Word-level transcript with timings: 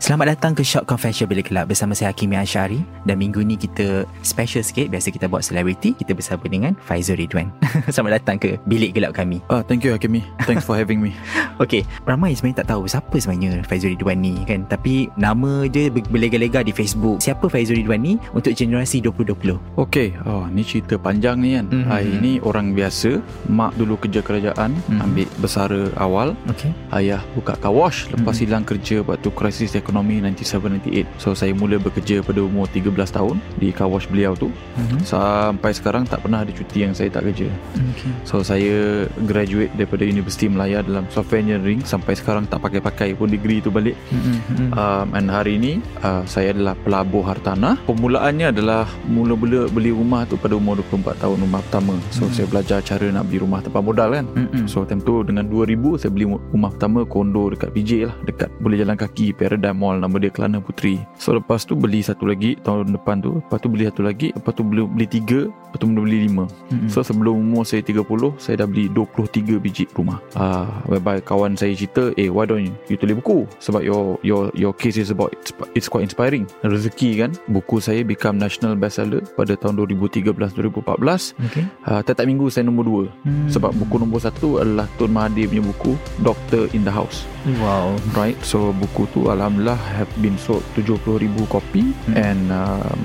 Selamat 0.00 0.32
datang 0.32 0.56
ke 0.56 0.64
Shop 0.64 0.88
Confession 0.88 1.28
Bilik 1.28 1.52
Gelap 1.52 1.68
bersama 1.68 1.92
saya 1.92 2.08
Hakimi 2.08 2.32
Ashari 2.32 2.80
dan 3.04 3.20
minggu 3.20 3.44
ni 3.44 3.52
kita 3.54 4.08
special 4.24 4.64
sikit 4.64 4.88
biasa 4.88 5.12
kita 5.12 5.28
buat 5.28 5.44
celebrity 5.44 5.92
kita 5.92 6.16
bersama 6.16 6.48
dengan 6.48 6.72
Faizul 6.88 7.20
Ridwan. 7.20 7.52
Selamat 7.92 8.16
datang 8.16 8.40
ke 8.40 8.56
Bilik 8.64 8.96
Gelap 8.96 9.12
kami. 9.12 9.44
Ah, 9.52 9.60
thank 9.60 9.84
you 9.84 9.92
Hakimi. 9.92 10.24
Thanks 10.48 10.64
for 10.64 10.72
having 10.74 11.04
me. 11.04 11.12
Okay, 11.60 11.84
ramai 12.08 12.32
sebenarnya 12.32 12.64
tak 12.64 12.72
tahu 12.72 12.88
siapa 12.88 13.12
sebenarnya 13.20 13.60
Faizul 13.68 13.92
Ridwan 13.92 14.24
ni 14.24 14.40
kan 14.48 14.64
tapi 14.64 15.12
nama 15.20 15.68
dia 15.68 15.92
berlega-lega 15.92 16.64
di 16.64 16.72
Facebook. 16.72 17.20
Siapa 17.20 17.52
Faizul 17.52 17.76
Ridwan 17.76 18.00
ni 18.00 18.16
untuk 18.32 18.56
generasi 18.56 19.04
2020? 19.04 19.76
Okay, 19.76 20.16
oh, 20.24 20.48
ni 20.48 20.64
cerita 20.64 20.96
panjang 20.96 21.36
ni 21.36 21.60
kan. 21.60 21.68
Mhm. 21.68 21.76
Mm-hmm. 21.84 21.92
I 21.92 22.04
ni 22.16 22.32
orang 22.40 22.72
biasa. 22.72 23.20
Mak 23.52 23.76
dulu 23.76 24.00
kerja 24.00 24.24
kerajaan, 24.24 24.72
Mhm. 24.72 24.80
mm-hmm. 24.80 25.04
ambil 25.04 25.28
besara 25.36 25.82
awal. 26.00 26.32
Okay. 26.48 26.72
Ayah 26.88 27.20
buka 27.36 27.52
kawash 27.60 28.08
lepas 28.08 28.16
Mhm. 28.16 28.24
mm-hmm. 28.24 28.40
hilang 28.40 28.64
kerja 28.64 28.96
waktu 29.04 29.28
krisis 29.36 29.76
ekonomi 29.76 29.90
97-98. 30.00 31.04
So 31.20 31.36
saya 31.36 31.52
mula 31.52 31.76
bekerja 31.76 32.24
pada 32.24 32.40
umur 32.40 32.64
13 32.72 32.96
tahun 33.12 33.36
di 33.60 33.68
kawash 33.70 34.08
beliau 34.08 34.32
tu. 34.32 34.48
Mm-hmm. 34.48 35.00
Sampai 35.04 35.76
sekarang 35.76 36.08
tak 36.08 36.24
pernah 36.24 36.40
ada 36.40 36.50
cuti 36.50 36.88
yang 36.88 36.96
saya 36.96 37.12
tak 37.12 37.28
kerja. 37.28 37.52
Okay. 37.76 38.12
So 38.24 38.40
saya 38.40 39.04
graduate 39.28 39.70
daripada 39.76 40.08
Universiti 40.08 40.48
Melaya 40.48 40.80
dalam 40.80 41.04
software 41.12 41.44
engineering 41.44 41.84
sampai 41.84 42.16
sekarang 42.16 42.48
tak 42.48 42.64
pakai-pakai 42.64 43.12
pun 43.12 43.28
degree 43.28 43.60
tu 43.60 43.68
balik. 43.68 43.94
Mm-hmm. 44.08 44.72
Um, 44.72 45.06
and 45.12 45.28
hari 45.28 45.60
ini 45.60 45.84
uh, 46.00 46.24
saya 46.24 46.56
adalah 46.56 46.72
pelabur 46.80 47.28
hartanah. 47.28 47.76
Permulaannya 47.84 48.56
adalah 48.56 48.88
mula-mula 49.04 49.68
beli 49.68 49.92
rumah 49.92 50.24
tu 50.24 50.40
pada 50.40 50.56
umur 50.56 50.80
24 50.88 51.20
tahun 51.20 51.36
rumah 51.44 51.60
pertama. 51.68 51.94
So 52.08 52.30
Hmm. 52.30 52.36
saya 52.38 52.46
belajar 52.46 52.78
cara 52.86 53.06
nak 53.10 53.26
beli 53.26 53.42
rumah 53.42 53.58
tanpa 53.58 53.82
modal 53.82 54.14
kan. 54.14 54.26
Mm-mm. 54.38 54.64
So 54.70 54.86
time 54.86 55.02
tu 55.02 55.26
dengan 55.26 55.50
2000 55.50 55.98
saya 55.98 56.14
beli 56.14 56.30
rumah 56.30 56.70
pertama 56.70 57.02
kondo 57.02 57.50
dekat 57.50 57.74
PJ 57.74 57.90
lah 58.06 58.14
dekat 58.22 58.48
boleh 58.62 58.78
jalan 58.78 58.94
kaki 58.94 59.34
Paradigm 59.34 59.79
Mall 59.80 59.96
nama 59.96 60.12
dia 60.20 60.28
Kelana 60.28 60.60
Putri. 60.60 61.00
So 61.16 61.32
lepas 61.32 61.64
tu 61.64 61.72
beli 61.72 62.04
satu 62.04 62.28
lagi 62.28 62.60
tahun 62.60 62.92
depan 62.92 63.24
tu, 63.24 63.40
lepas 63.40 63.56
tu 63.64 63.72
beli 63.72 63.88
satu 63.88 64.04
lagi, 64.04 64.28
lepas 64.36 64.52
tu 64.52 64.60
beli 64.60 64.84
beli 64.84 65.06
tiga, 65.08 65.48
lepas 65.70 65.78
tu 65.78 65.86
beli 65.86 66.26
lima. 66.26 66.50
Mm-mm. 66.74 66.90
So 66.90 67.06
sebelum 67.06 67.38
umur 67.38 67.62
saya 67.62 67.78
30 67.86 68.02
Saya 68.42 68.58
dah 68.58 68.66
beli 68.66 68.90
23 68.90 69.62
biji 69.62 69.86
rumah 69.94 70.18
uh, 70.34 70.66
Whereby 70.90 71.22
kawan 71.22 71.54
saya 71.54 71.70
cerita 71.78 72.10
Eh 72.18 72.26
why 72.26 72.42
don't 72.42 72.66
you, 72.66 72.74
you 72.90 72.98
tulis 72.98 73.14
buku 73.14 73.46
Sebab 73.62 73.86
your 73.86 74.18
your 74.26 74.50
your 74.58 74.74
case 74.74 74.98
is 74.98 75.14
about 75.14 75.30
It's, 75.78 75.86
quite 75.86 76.02
inspiring 76.02 76.50
Rezeki 76.66 77.22
kan 77.22 77.30
Buku 77.46 77.78
saya 77.78 78.02
become 78.02 78.34
national 78.34 78.74
bestseller 78.74 79.22
Pada 79.38 79.54
tahun 79.54 79.78
2013-2014 79.86 81.38
Okay. 81.46 81.64
uh, 81.86 82.02
Tiap-tiap 82.02 82.26
minggu 82.26 82.50
saya 82.50 82.66
nombor 82.66 83.06
2 83.06 83.22
Hmm. 83.22 83.46
Sebab 83.52 83.76
buku 83.76 84.00
nombor 84.00 84.18
1 84.22 84.32
adalah 84.64 84.88
Tun 84.96 85.12
Mahathir 85.12 85.46
punya 85.52 85.60
buku 85.62 85.92
Doctor 86.24 86.72
in 86.72 86.82
the 86.82 86.92
House 86.92 87.28
Wow. 87.60 87.96
Right 88.16 88.36
So 88.40 88.72
buku 88.72 89.04
tu 89.12 89.28
Alhamdulillah 89.28 89.76
Have 89.76 90.08
been 90.18 90.40
sold 90.40 90.64
70,000 90.74 91.28
kopi 91.46 91.92
Hmm. 92.08 92.16
And 92.16 92.42
um, 92.48 93.00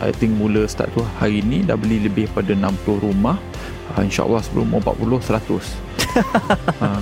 I 0.00 0.10
think 0.10 0.34
mula 0.34 0.64
start 0.64 0.90
tu 0.92 1.04
Hari 1.20 1.40
ni 1.40 1.60
dah 1.60 1.76
beli 1.76 2.00
lebih 2.00 2.26
pada 2.32 2.52
60 2.52 3.04
rumah. 3.04 3.36
Uh, 3.90 4.02
InsyaAllah 4.02 4.38
sebelum 4.40 4.70
umur 4.70 4.94
40 4.96 5.18
100 5.18 5.90
uh, 6.80 7.00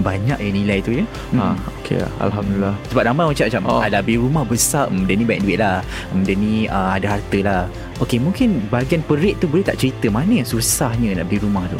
Banyak 0.00 0.38
ya 0.40 0.50
nilai 0.50 0.78
tu 0.80 0.92
ya. 0.96 1.04
uh, 1.36 1.52
Okay 1.80 2.00
lah 2.00 2.10
Alhamdulillah. 2.20 2.74
Sebab 2.88 3.02
ramai 3.04 3.22
orang 3.28 3.36
cakap 3.36 3.60
macam 3.60 3.64
Oh. 3.70 3.80
Ada 3.80 4.00
beli 4.00 4.16
rumah 4.16 4.44
besar 4.44 4.88
hmm, 4.88 5.04
Dia 5.04 5.14
ni 5.14 5.24
banyak 5.24 5.42
duit 5.44 5.58
lah. 5.60 5.84
Hmm, 6.10 6.22
Dia 6.24 6.34
ni 6.34 6.64
uh, 6.66 6.90
ada 6.96 7.06
harta 7.16 7.38
lah. 7.44 7.62
Okay 8.00 8.16
mungkin 8.16 8.64
bahagian 8.72 9.04
perit 9.04 9.36
tu 9.36 9.46
Boleh 9.46 9.64
tak 9.64 9.76
cerita 9.76 10.08
Mana 10.08 10.40
yang 10.40 10.48
susahnya 10.48 11.12
nak 11.14 11.28
beli 11.28 11.44
rumah 11.44 11.68
tu? 11.68 11.78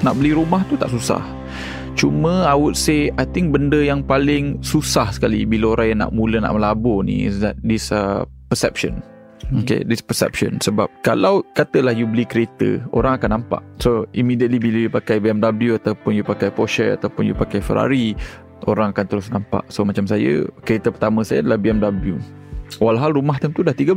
Nak 0.00 0.14
beli 0.14 0.30
rumah 0.30 0.62
tu 0.70 0.78
tak 0.78 0.94
susah. 0.94 1.18
Cuma 1.98 2.46
I 2.46 2.54
would 2.54 2.78
say 2.78 3.10
I 3.18 3.26
think 3.26 3.50
benda 3.50 3.82
yang 3.82 4.06
paling 4.06 4.62
susah 4.62 5.10
sekali 5.10 5.42
Bila 5.42 5.74
orang 5.74 5.86
yang 5.90 6.00
nak 6.06 6.12
mula 6.14 6.38
nak 6.38 6.54
melabur 6.54 7.02
ni 7.02 7.26
Is 7.26 7.42
that 7.42 7.58
this 7.58 7.90
uh, 7.90 8.22
perception 8.46 9.02
Okay, 9.48 9.80
this 9.80 10.04
perception. 10.04 10.60
Sebab 10.60 10.92
kalau 11.00 11.40
katalah 11.56 11.96
you 11.96 12.04
beli 12.04 12.28
kereta 12.28 12.84
Orang 12.92 13.16
akan 13.16 13.40
nampak. 13.40 13.64
So 13.80 14.04
immediately 14.12 14.60
bila 14.60 14.78
you 14.88 14.92
pakai 14.92 15.16
BMW 15.24 15.80
Ataupun 15.80 16.12
you 16.12 16.24
pakai 16.24 16.52
Porsche 16.52 16.92
Ataupun 16.92 17.32
you 17.32 17.34
pakai 17.34 17.64
Ferrari 17.64 18.12
Orang 18.68 18.92
akan 18.92 19.06
terus 19.08 19.32
nampak. 19.32 19.64
So 19.72 19.88
macam 19.88 20.04
saya 20.04 20.44
Kereta 20.68 20.92
pertama 20.92 21.24
saya 21.24 21.40
adalah 21.40 21.56
BMW 21.56 22.20
Walhal 22.76 23.16
rumah 23.16 23.40
time 23.40 23.56
tu 23.56 23.64
dah 23.64 23.72
13 23.72 23.96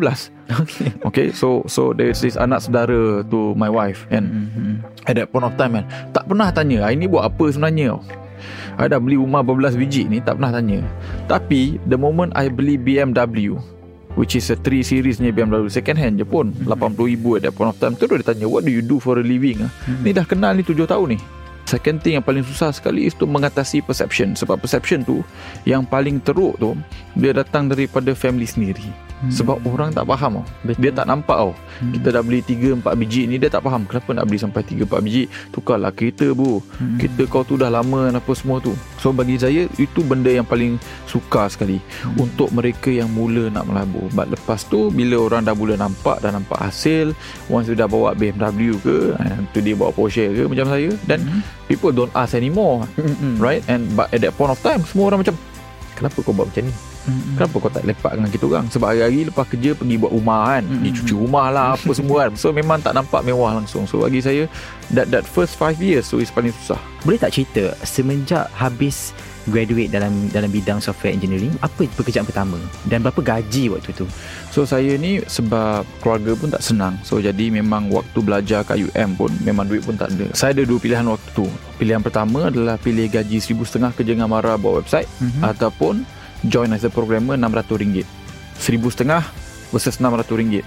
Okay. 0.63 0.89
Okay 1.11 1.27
so 1.35 1.67
So 1.67 1.91
there's 1.91 2.23
this 2.23 2.39
anak 2.39 2.63
saudara 2.63 3.19
To 3.27 3.51
my 3.59 3.67
wife 3.67 4.07
And 4.07 4.31
mm-hmm. 4.31 4.73
At 5.03 5.19
that 5.19 5.35
point 5.35 5.43
of 5.43 5.59
time 5.59 5.75
kan? 5.75 5.85
Tak 6.15 6.31
pernah 6.31 6.47
tanya 6.55 6.87
"Ah, 6.87 6.95
Ini 6.95 7.11
buat 7.11 7.27
apa 7.27 7.51
sebenarnya? 7.51 7.99
I 8.79 8.87
dah 8.87 9.03
beli 9.03 9.19
rumah 9.19 9.43
berbelas 9.43 9.75
biji 9.75 10.07
ni 10.07 10.23
Tak 10.23 10.39
pernah 10.39 10.55
tanya. 10.55 10.79
Tapi 11.27 11.75
The 11.91 11.99
moment 11.99 12.31
I 12.39 12.47
beli 12.47 12.79
BMW 12.79 13.59
Which 14.19 14.35
is 14.35 14.51
a 14.51 14.57
3 14.59 14.83
series 14.83 15.23
ni 15.23 15.31
BMW 15.31 15.71
Second 15.71 15.97
hand 15.97 16.19
je 16.19 16.27
pun 16.27 16.51
RM80,000 16.67 17.39
at 17.39 17.41
that 17.47 17.53
point 17.55 17.71
of 17.71 17.77
time. 17.79 17.95
Terus 17.95 18.21
dia 18.21 18.27
tanya 18.35 18.47
What 18.47 18.67
do 18.67 18.71
you 18.71 18.83
do 18.83 18.99
for 18.99 19.17
a 19.17 19.25
living 19.25 19.63
ah? 19.63 19.71
Ni 20.03 20.11
dah 20.11 20.27
kenal 20.27 20.55
ni 20.55 20.63
7 20.67 20.83
tahun 20.83 21.15
ni. 21.15 21.19
Second 21.67 22.03
thing 22.03 22.19
yang 22.19 22.25
paling 22.25 22.43
susah 22.43 22.75
sekali 22.75 23.07
Is 23.07 23.15
to 23.15 23.23
mengatasi 23.23 23.79
perception. 23.85 24.35
Sebab 24.35 24.59
perception 24.59 25.07
tu 25.07 25.23
Yang 25.63 25.87
paling 25.87 26.19
teruk 26.19 26.59
tu 26.59 26.75
Dia 27.15 27.31
datang 27.31 27.71
daripada 27.71 28.11
family 28.11 28.49
sendiri 28.49 29.10
Sebab 29.29 29.61
orang 29.69 29.93
tak 29.93 30.09
faham 30.09 30.41
tau 30.41 30.45
Betul. 30.65 30.81
Dia 30.81 30.91
tak 30.97 31.05
nampak 31.05 31.37
tau 31.37 31.53
Kita 31.93 32.07
dah 32.09 32.21
beli 32.25 32.41
3-4 32.41 32.81
biji 32.97 33.29
ni 33.29 33.35
Dia 33.37 33.53
tak 33.53 33.61
faham 33.61 33.85
Kenapa 33.85 34.17
nak 34.17 34.25
beli 34.25 34.39
sampai 34.41 34.65
3-4 34.65 35.05
biji? 35.05 35.23
Tukarlah 35.53 35.93
kereta 35.93 36.33
bu. 36.33 36.57
Hmm. 36.81 36.97
Kereta 36.97 37.29
kau 37.29 37.45
tu 37.45 37.53
dah 37.53 37.69
lama 37.69 38.09
dan 38.09 38.17
Apa 38.17 38.33
semua 38.33 38.57
tu. 38.57 38.73
So 38.97 39.13
bagi 39.13 39.37
saya 39.37 39.69
Itu 39.77 40.01
benda 40.01 40.33
yang 40.33 40.47
paling 40.47 40.81
Sukar 41.05 41.53
sekali 41.53 41.77
Untuk 42.17 42.49
mereka 42.49 42.89
yang 42.89 43.13
mula 43.13 43.53
nak 43.53 43.69
melabur. 43.69 44.09
But 44.17 44.33
lepas 44.33 44.65
tu 44.65 44.89
Bila 44.89 45.21
orang 45.21 45.45
dah 45.45 45.53
mula 45.53 45.77
nampak 45.77 46.25
Dah 46.25 46.33
nampak 46.33 46.57
hasil 46.57 47.13
Once 47.45 47.69
dia 47.69 47.85
dah 47.85 47.89
bawa 47.89 48.17
BMW 48.17 48.73
ke 48.81 49.13
eh, 49.21 49.37
Tu 49.53 49.61
dia 49.61 49.77
bawa 49.77 49.93
Porsche 49.93 50.33
ke 50.33 50.43
Macam 50.49 50.65
saya 50.65 50.89
Dan 51.05 51.21
People 51.69 51.93
don't 51.93 52.11
ask 52.17 52.33
anymore. 52.33 52.89
Mm-mm. 52.97 53.37
Right? 53.37 53.61
And 53.69 53.85
but 53.93 54.09
at 54.09 54.25
that 54.25 54.33
point 54.33 54.49
of 54.49 54.59
time 54.65 54.81
Semua 54.81 55.13
orang 55.13 55.21
macam 55.21 55.37
Kenapa 55.93 56.17
kau 56.25 56.33
buat 56.33 56.49
macam 56.49 56.65
ni 56.65 56.90
Mm-mm. 57.01 57.33
Kenapa 57.33 57.55
kau 57.57 57.71
tak 57.71 57.81
lepak 57.81 58.11
dengan 58.13 58.29
kita 58.29 58.45
orang? 58.45 58.65
Sebab 58.67 58.87
hari-hari 58.87 59.25
lepas 59.25 59.45
kerja 59.45 59.73
Pergi 59.73 59.95
buat 59.97 60.11
rumah 60.11 60.41
kan? 60.47 60.63
Mm-mm. 60.63 60.77
Pergi 60.77 60.91
cuci 60.95 61.13
rumah 61.15 61.45
lah 61.49 61.67
Apa 61.73 61.91
semua 61.97 62.17
kan? 62.23 62.31
So 62.35 62.49
memang 62.49 62.77
tak 62.77 62.93
nampak 62.93 63.21
mewah 63.21 63.51
langsung. 63.53 63.83
So 63.83 64.01
bagi 64.01 64.19
saya 64.19 64.45
That 64.89 65.09
that 65.09 65.23
first 65.23 65.55
five 65.55 65.77
years 65.77 66.05
So 66.05 66.17
is 66.17 66.29
paling 66.29 66.53
susah. 66.55 66.77
Boleh 67.01 67.17
tak 67.17 67.31
cerita 67.31 67.73
Semenjak 67.81 68.53
habis 68.53 69.11
Graduate 69.41 69.89
dalam 69.89 70.29
dalam 70.29 70.47
bidang 70.47 70.77
software 70.77 71.09
engineering 71.11 71.49
Apa 71.59 71.89
pekerjaan 71.91 72.21
pertama? 72.21 72.61
Dan 72.85 73.01
berapa 73.01 73.17
gaji 73.17 73.73
waktu 73.73 73.89
tu? 73.91 74.05
So 74.49 74.61
saya 74.63 74.93
ni 74.95 75.17
Sebab 75.19 75.81
keluarga 75.97 76.37
pun 76.37 76.47
tak 76.47 76.61
senang. 76.61 76.93
So 77.01 77.17
jadi 77.17 77.49
memang 77.49 77.89
Waktu 77.89 78.21
belajar 78.21 78.61
kat 78.61 78.77
UM 78.79 79.17
pun 79.17 79.33
Memang 79.41 79.65
duit 79.65 79.81
pun 79.81 79.97
tak 79.97 80.13
ada. 80.13 80.29
Saya 80.31 80.53
ada 80.53 80.61
dua 80.61 80.77
pilihan 80.77 81.01
waktu 81.03 81.25
tu. 81.33 81.49
Pilihan 81.75 81.99
pertama 81.99 82.47
adalah 82.47 82.77
Pilih 82.77 83.09
gaji 83.09 83.41
RM1,500 83.41 83.97
kerja 83.97 84.11
dengan 84.13 84.29
Mara 84.29 84.53
Buat 84.53 84.85
website 84.85 85.09
Mhm. 85.17 85.41
Ataupun 85.41 86.05
Join 86.47 86.73
as 86.73 86.85
a 86.85 86.91
programmer 86.91 87.37
RM600 87.37 88.05
RM1,500 88.57 89.73
versus 89.73 89.95
RM600 90.01 90.65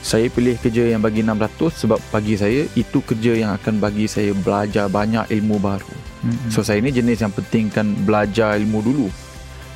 Saya 0.00 0.26
pilih 0.32 0.56
kerja 0.56 0.96
yang 0.96 1.04
bagi 1.04 1.20
RM600 1.20 1.84
Sebab 1.86 1.98
bagi 2.08 2.34
saya 2.40 2.64
Itu 2.72 3.04
kerja 3.04 3.36
yang 3.36 3.52
akan 3.56 3.80
bagi 3.80 4.08
saya 4.08 4.32
Belajar 4.32 4.88
banyak 4.88 5.28
ilmu 5.28 5.60
baru. 5.60 5.96
Mm-mm. 6.24 6.48
So 6.48 6.64
saya 6.64 6.80
ni 6.80 6.92
jenis 6.92 7.20
yang 7.20 7.32
pentingkan 7.32 8.08
Belajar 8.08 8.56
ilmu 8.56 8.80
dulu 8.80 9.08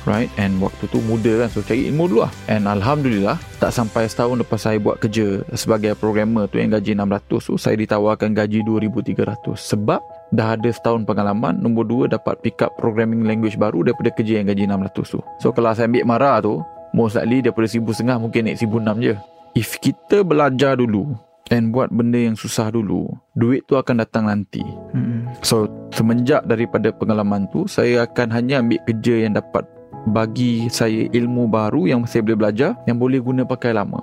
right? 0.05 0.29
And 0.37 0.61
waktu 0.61 0.85
tu 0.87 1.01
muda 1.03 1.45
kan 1.45 1.49
so 1.51 1.65
cari 1.65 1.89
ilmu 1.89 2.07
dulu 2.07 2.19
lah. 2.23 2.31
And 2.45 2.69
Alhamdulillah 2.69 3.41
tak 3.57 3.73
sampai 3.73 4.05
setahun 4.05 4.37
lepas 4.39 4.61
saya 4.61 4.77
buat 4.77 5.01
kerja 5.01 5.41
sebagai 5.57 5.97
programmer 5.97 6.45
tu 6.45 6.61
yang 6.61 6.71
gaji 6.71 6.93
600 6.93 7.49
tu 7.49 7.53
saya 7.57 7.75
ditawarkan 7.75 8.31
gaji 8.31 8.61
2300 8.61 9.57
sebab 9.57 9.99
dah 10.33 10.57
ada 10.57 10.69
setahun 10.73 11.05
pengalaman 11.05 11.61
nombor 11.61 11.85
dua 11.85 12.03
dapat 12.09 12.41
pick 12.41 12.61
up 12.65 12.73
programming 12.79 13.27
language 13.27 13.59
baru 13.59 13.85
daripada 13.85 14.09
kerja 14.15 14.41
yang 14.41 14.49
gaji 14.49 14.65
600 14.65 15.13
tu. 15.13 15.19
So 15.41 15.53
kalau 15.53 15.75
saya 15.75 15.85
ambil 15.85 16.05
marah 16.07 16.37
tu 16.41 16.61
most 16.95 17.19
likely 17.19 17.45
daripada 17.45 17.67
1500 17.69 18.17
mungkin 18.17 18.41
naik 18.49 18.57
1600 18.61 19.05
je. 19.05 19.13
If 19.55 19.79
kita 19.79 20.25
belajar 20.25 20.75
dulu 20.75 21.15
and 21.53 21.69
buat 21.69 21.93
benda 21.93 22.17
yang 22.17 22.33
susah 22.33 22.73
dulu 22.73 23.07
duit 23.37 23.63
tu 23.69 23.77
akan 23.77 24.01
datang 24.01 24.27
nanti. 24.27 24.65
Hmm. 24.91 25.29
So 25.45 25.69
semenjak 25.93 26.47
daripada 26.47 26.89
pengalaman 26.95 27.47
tu 27.51 27.67
Saya 27.67 28.07
akan 28.07 28.31
hanya 28.31 28.63
ambil 28.63 28.79
kerja 28.87 29.27
yang 29.27 29.35
dapat 29.35 29.67
Bagi 30.09 30.71
saya 30.71 31.09
ilmu 31.11 31.49
baru 31.49 31.89
yang 31.89 32.07
saya 32.07 32.23
boleh 32.23 32.39
belajar 32.39 32.77
Yang 32.87 32.97
boleh 32.97 33.19
guna 33.19 33.41
pakai 33.43 33.75
lama 33.75 33.99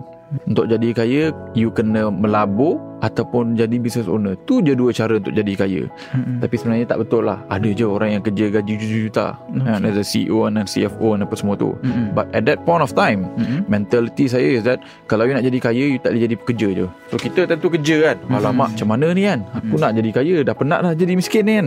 Untuk 0.48 0.68
jadi 0.68 0.88
kaya 0.96 1.22
You 1.52 1.70
kena 1.72 2.08
melabur 2.08 2.80
Ataupun 3.02 3.58
jadi 3.58 3.82
business 3.82 4.06
owner. 4.06 4.38
Tu 4.46 4.62
je 4.62 4.78
dua 4.78 4.94
cara 4.94 5.18
untuk 5.18 5.34
jadi 5.34 5.52
kaya. 5.58 5.90
Hmm. 6.14 6.38
Tapi 6.38 6.54
sebenarnya 6.54 6.86
tak 6.86 7.02
betul 7.02 7.26
lah. 7.26 7.42
Ada 7.50 7.74
je 7.74 7.82
orang 7.82 8.14
yang 8.14 8.22
kerja 8.22 8.46
gaji 8.46 8.78
juta-juta 8.78 9.34
Okay. 9.52 9.90
As 9.90 9.98
a 9.98 10.04
CEO 10.06 10.46
dan 10.46 10.70
CFO 10.70 11.18
dan 11.18 11.26
apa 11.26 11.34
semua 11.34 11.58
tu. 11.58 11.74
Hmm. 11.82 12.14
But 12.14 12.30
at 12.30 12.46
that 12.46 12.62
point 12.62 12.78
of 12.78 12.94
time 12.94 13.26
Hmm. 13.34 13.66
Mentality 13.66 14.30
saya 14.30 14.60
is 14.60 14.62
that 14.62 14.78
Kalau 15.10 15.26
you 15.26 15.34
nak 15.34 15.42
jadi 15.42 15.58
kaya 15.58 15.84
You 15.90 15.98
tak 15.98 16.14
boleh 16.14 16.22
jadi 16.30 16.36
pekerja 16.38 16.68
je. 16.78 16.86
So 17.10 17.18
kita 17.18 17.50
tentu 17.50 17.66
kerja 17.74 18.14
kan. 18.14 18.16
Alamak 18.30 18.78
macam 18.78 18.88
mana 18.94 19.10
ni 19.10 19.26
kan? 19.26 19.42
Aku 19.50 19.82
nak 19.82 19.98
jadi 19.98 20.10
kaya 20.14 20.36
Dah 20.46 20.54
penat 20.54 20.86
dah 20.86 20.94
jadi 20.94 21.18
miskin 21.18 21.42
ni 21.42 21.54
kan. 21.58 21.66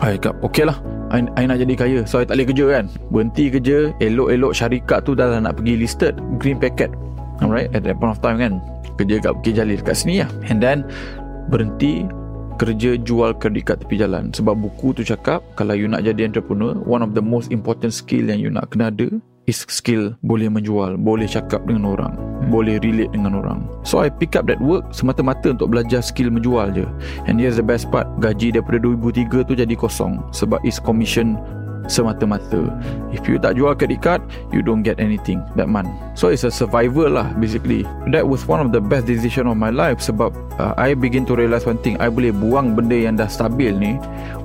I 0.00 0.16
cakap 0.16 0.38
okay 0.46 0.64
lah. 0.64 0.78
I, 1.10 1.26
I 1.34 1.44
nak 1.50 1.58
jadi 1.58 1.74
kaya 1.74 1.98
So 2.06 2.22
I 2.22 2.24
tak 2.24 2.38
boleh 2.38 2.48
kerja 2.54 2.64
kan. 2.70 2.84
Berhenti 3.10 3.50
kerja 3.50 3.90
Elok-elok 3.98 4.52
syarikat 4.54 5.02
tu 5.02 5.18
Dah 5.18 5.26
lah 5.26 5.42
nak 5.42 5.58
pergi 5.58 5.74
listed 5.74 6.14
Green 6.38 6.62
packet 6.62 7.09
Alright 7.40 7.72
At 7.72 7.88
that 7.88 7.96
point 7.98 8.12
of 8.16 8.20
time 8.20 8.38
kan 8.38 8.52
Kerja 9.00 9.20
kat 9.20 9.32
Bukit 9.40 9.52
Jalil 9.56 9.80
Kat 9.80 9.96
sini 9.96 10.20
lah. 10.24 10.30
And 10.48 10.60
then 10.60 10.86
Berhenti 11.48 12.04
Kerja 12.60 13.00
jual 13.00 13.32
kredit 13.40 13.72
kat 13.72 13.80
tepi 13.80 13.96
jalan. 13.96 14.36
Sebab 14.36 14.52
buku 14.60 14.92
tu 14.92 15.00
cakap 15.00 15.40
Kalau 15.56 15.72
you 15.72 15.88
nak 15.88 16.04
jadi 16.04 16.28
entrepreneur 16.28 16.76
One 16.84 17.00
of 17.00 17.16
the 17.16 17.24
most 17.24 17.48
important 17.48 17.96
skill 17.96 18.28
Yang 18.28 18.40
you 18.44 18.50
nak 18.52 18.68
kena 18.72 18.92
ada 18.92 19.08
Is 19.48 19.64
skill 19.64 20.12
Boleh 20.20 20.52
menjual 20.52 21.00
Boleh 21.00 21.24
cakap 21.24 21.64
dengan 21.64 21.96
orang 21.96 22.12
Boleh 22.52 22.76
relate 22.84 23.16
dengan 23.16 23.40
orang. 23.40 23.64
So 23.88 24.04
I 24.04 24.12
pick 24.12 24.36
up 24.36 24.44
that 24.52 24.60
work 24.60 24.92
Semata-mata 24.92 25.56
untuk 25.56 25.72
belajar 25.72 26.04
skill 26.04 26.28
menjual 26.28 26.76
je. 26.76 26.84
And 27.24 27.40
here's 27.40 27.56
the 27.56 27.64
best 27.64 27.88
part 27.88 28.04
Gaji 28.20 28.52
daripada 28.52 28.76
2003 28.84 29.48
tu 29.48 29.56
jadi 29.56 29.72
kosong 29.72 30.20
Sebab 30.36 30.60
is 30.60 30.76
commission 30.76 31.40
semata-mata. 31.86 32.68
If 33.10 33.26
you 33.26 33.40
tak 33.40 33.56
jual 33.58 33.74
credit 33.74 34.00
card 34.04 34.22
You 34.50 34.62
don't 34.62 34.82
get 34.82 34.98
anything 34.98 35.42
that 35.54 35.70
month. 35.70 35.90
So 36.18 36.28
it's 36.28 36.42
a 36.42 36.50
survival 36.50 37.16
lah 37.18 37.30
basically. 37.38 37.86
That 38.10 38.26
was 38.26 38.46
one 38.46 38.58
of 38.58 38.74
the 38.74 38.82
best 38.82 39.06
decision 39.06 39.46
of 39.46 39.56
my 39.56 39.70
life 39.70 40.02
Sebab 40.02 40.34
uh, 40.58 40.74
I 40.76 40.94
begin 40.94 41.24
to 41.30 41.38
realise 41.38 41.64
one 41.64 41.78
thing. 41.80 41.96
I 42.02 42.10
boleh 42.10 42.34
buang 42.34 42.74
benda 42.74 42.98
yang 42.98 43.14
dah 43.16 43.30
stabil 43.30 43.72
ni 43.74 43.96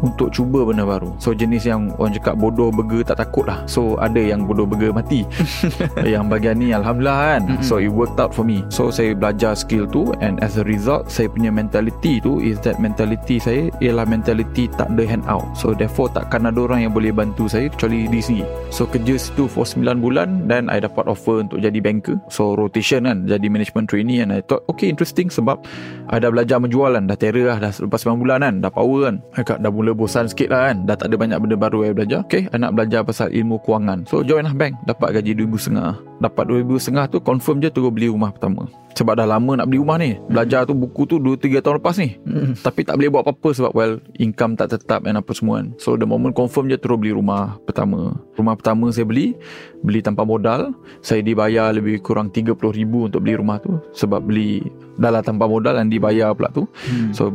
Untuk 0.02 0.32
cuba 0.34 0.66
benda 0.66 0.86
baru. 0.86 1.14
So 1.18 1.34
jenis 1.34 1.66
yang 1.66 1.94
orang 1.98 2.14
cakap 2.16 2.38
bodoh 2.38 2.70
burger 2.70 3.02
tak 3.02 3.18
takut 3.22 3.50
lah. 3.50 3.66
So 3.66 3.98
ada 3.98 4.22
yang 4.22 4.46
bodoh 4.46 4.70
burger 4.70 4.94
mati. 4.94 5.26
Yang 6.16 6.26
bagian 6.30 6.56
ni 6.62 6.70
Alhamdulillah 6.72 7.18
kan? 7.38 7.42
So 7.66 7.82
it 7.82 7.90
worked 7.90 8.22
out 8.22 8.32
for 8.32 8.46
me. 8.46 8.62
So 8.70 8.94
saya 8.94 9.18
belajar 9.18 9.58
skill 9.58 9.90
tu 9.90 10.14
And 10.22 10.38
as 10.46 10.56
a 10.56 10.64
result 10.64 11.10
Saya 11.10 11.28
punya 11.32 11.50
mentality 11.50 12.22
tu 12.22 12.38
Is 12.40 12.62
that 12.64 12.78
mentality 12.78 13.42
saya 13.42 13.74
Ialah 13.82 14.06
mentality 14.06 14.70
tak 14.70 14.94
ada 14.94 15.04
hand 15.04 15.26
out. 15.26 15.44
So 15.58 15.74
therefore 15.74 16.14
takkan 16.14 16.46
ada 16.46 16.60
orang 16.62 16.88
yang 16.88 16.94
boleh 16.94 17.12
bantu 17.12 17.35
saya 17.44 17.68
Kecuali 17.68 18.08
di 18.08 18.24
sini 18.24 18.44
So 18.72 18.88
kerja 18.88 19.20
situ 19.20 19.52
for 19.52 19.68
9 19.68 19.84
bulan 20.00 20.48
Dan 20.48 20.72
I 20.72 20.80
dapat 20.80 21.12
offer 21.12 21.44
untuk 21.44 21.60
jadi 21.60 21.76
banker. 21.84 22.16
So 22.32 22.56
rotation 22.56 23.04
kan 23.04 23.28
Jadi 23.28 23.52
management 23.52 23.92
trainee 23.92 24.24
And 24.24 24.32
I 24.32 24.40
thought 24.40 24.64
okay 24.72 24.88
interesting 24.88 25.28
Sebab 25.28 25.68
I 26.08 26.24
dah 26.24 26.32
belajar 26.32 26.64
menjual 26.64 26.96
kan 26.96 27.12
Dah 27.12 27.20
terror 27.20 27.52
lah 27.52 27.60
Dah 27.60 27.76
lepas 27.76 28.00
9 28.08 28.24
bulan 28.24 28.40
kan 28.40 28.56
Dah 28.64 28.72
power 28.72 29.12
kan. 29.12 29.16
I 29.36 29.44
kat 29.44 29.60
dah 29.60 29.72
mula 29.72 29.92
bosan 29.92 30.32
sikit 30.32 30.56
lah 30.56 30.72
kan 30.72 30.88
Dah 30.88 30.96
tak 30.96 31.12
ada 31.12 31.20
banyak 31.20 31.38
benda 31.44 31.60
baru 31.60 31.84
I 31.84 31.92
belajar. 31.92 32.24
Okay 32.24 32.48
I 32.48 32.56
nak 32.56 32.72
belajar 32.72 33.04
pasal 33.04 33.36
ilmu 33.36 33.60
kewangan. 33.60 34.08
So 34.08 34.24
join 34.24 34.48
lah 34.48 34.56
bank 34.56 34.80
Dapat 34.88 35.20
gaji 35.20 35.36
RM2,500 35.36 36.24
Dapat 36.24 36.44
RM2,500 36.48 37.12
tu 37.12 37.20
Confirm 37.20 37.60
je 37.60 37.68
terus 37.68 37.92
beli 37.92 38.08
rumah 38.08 38.32
pertama. 38.32 38.72
Sebab 38.96 39.20
dah 39.20 39.28
lama 39.28 39.60
nak 39.60 39.68
beli 39.68 39.84
rumah 39.84 40.00
ni. 40.00 40.16
Belajar 40.32 40.64
tu 40.64 40.72
buku 40.72 41.04
tu 41.04 41.20
2-3 41.20 41.60
tahun 41.60 41.76
lepas 41.84 41.96
ni. 42.00 42.16
Hmm. 42.24 42.56
Tapi 42.56 42.88
tak 42.88 42.96
boleh 42.96 43.12
buat 43.12 43.24
apa-apa 43.28 43.50
Sebab 43.52 43.72
well 43.76 44.00
Income 44.16 44.56
tak 44.56 44.72
tetap 44.72 45.04
Dan 45.04 45.20
apa 45.20 45.32
semua 45.36 45.60
kan. 45.60 45.76
So 45.76 46.00
the 46.00 46.08
moment 46.08 46.32
confirm 46.32 46.72
je 46.72 46.80
Terus 46.80 46.96
beli 46.96 47.12
rumah 47.16 47.56
pertama. 47.64 48.12
Rumah 48.36 48.54
pertama 48.60 48.92
saya 48.92 49.08
beli 49.08 49.32
Beli 49.80 50.04
tanpa 50.04 50.28
modal. 50.28 50.76
Saya 51.00 51.24
dibayar 51.24 51.72
lebih 51.72 52.04
kurang 52.04 52.30
RM30,000 52.36 52.92
Untuk 52.92 53.24
beli 53.24 53.40
rumah 53.40 53.64
tu. 53.64 53.80
Sebab 53.96 54.28
beli 54.28 54.60
Dah 55.00 55.16
lah 55.16 55.24
tanpa 55.24 55.48
modal 55.48 55.80
Dan 55.80 55.88
dibayar 55.88 56.36
pula 56.36 56.52
tu. 56.52 56.68
Hmm. 56.92 57.16
So 57.16 57.32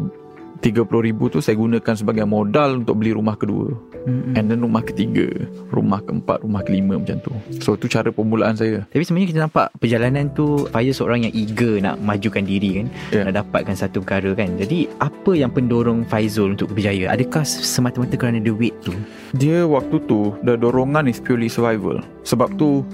RM30,000 0.61 1.21
tu 1.33 1.39
saya 1.41 1.57
gunakan 1.57 1.95
sebagai 1.97 2.25
modal 2.29 2.85
Untuk 2.85 3.01
beli 3.01 3.17
rumah 3.17 3.35
kedua. 3.37 3.73
Hmm. 4.05 4.33
And 4.37 4.49
then 4.49 4.65
rumah 4.65 4.81
ketiga 4.81 5.29
Rumah 5.73 6.01
keempat 6.05 6.41
Rumah 6.45 6.63
kelima 6.65 6.97
macam 7.01 7.21
tu. 7.21 7.33
So 7.61 7.77
tu 7.77 7.89
cara 7.89 8.13
permulaan 8.13 8.57
saya. 8.57 8.85
Tapi 8.89 9.05
sebenarnya 9.05 9.29
kita 9.33 9.41
nampak 9.49 9.67
perjalanan 9.81 10.33
tu 10.33 10.69
Faiz 10.73 10.97
seorang 10.97 11.29
yang 11.29 11.35
eager 11.37 11.81
nak 11.81 11.97
majukan 12.01 12.45
diri 12.45 12.85
kan 12.85 12.89
Ya. 13.11 13.27
Nak 13.27 13.43
dapatkan 13.43 13.75
satu 13.75 14.05
perkara 14.05 14.37
kan. 14.37 14.55
Jadi 14.61 14.87
apa 15.01 15.33
yang 15.35 15.51
pendorong 15.51 16.05
Faizul 16.07 16.55
untuk 16.55 16.75
berjaya? 16.77 17.11
Adakah 17.11 17.43
semata-mata 17.43 18.15
kerana 18.15 18.39
duit 18.39 18.77
tu? 18.85 18.95
Dia 19.35 19.65
waktu 19.67 19.99
tu 20.05 20.37
The 20.45 20.59
dorongan 20.59 21.11
is 21.11 21.19
purely 21.19 21.49
survival. 21.51 22.03
Sebab 22.23 22.55
tu 22.61 22.85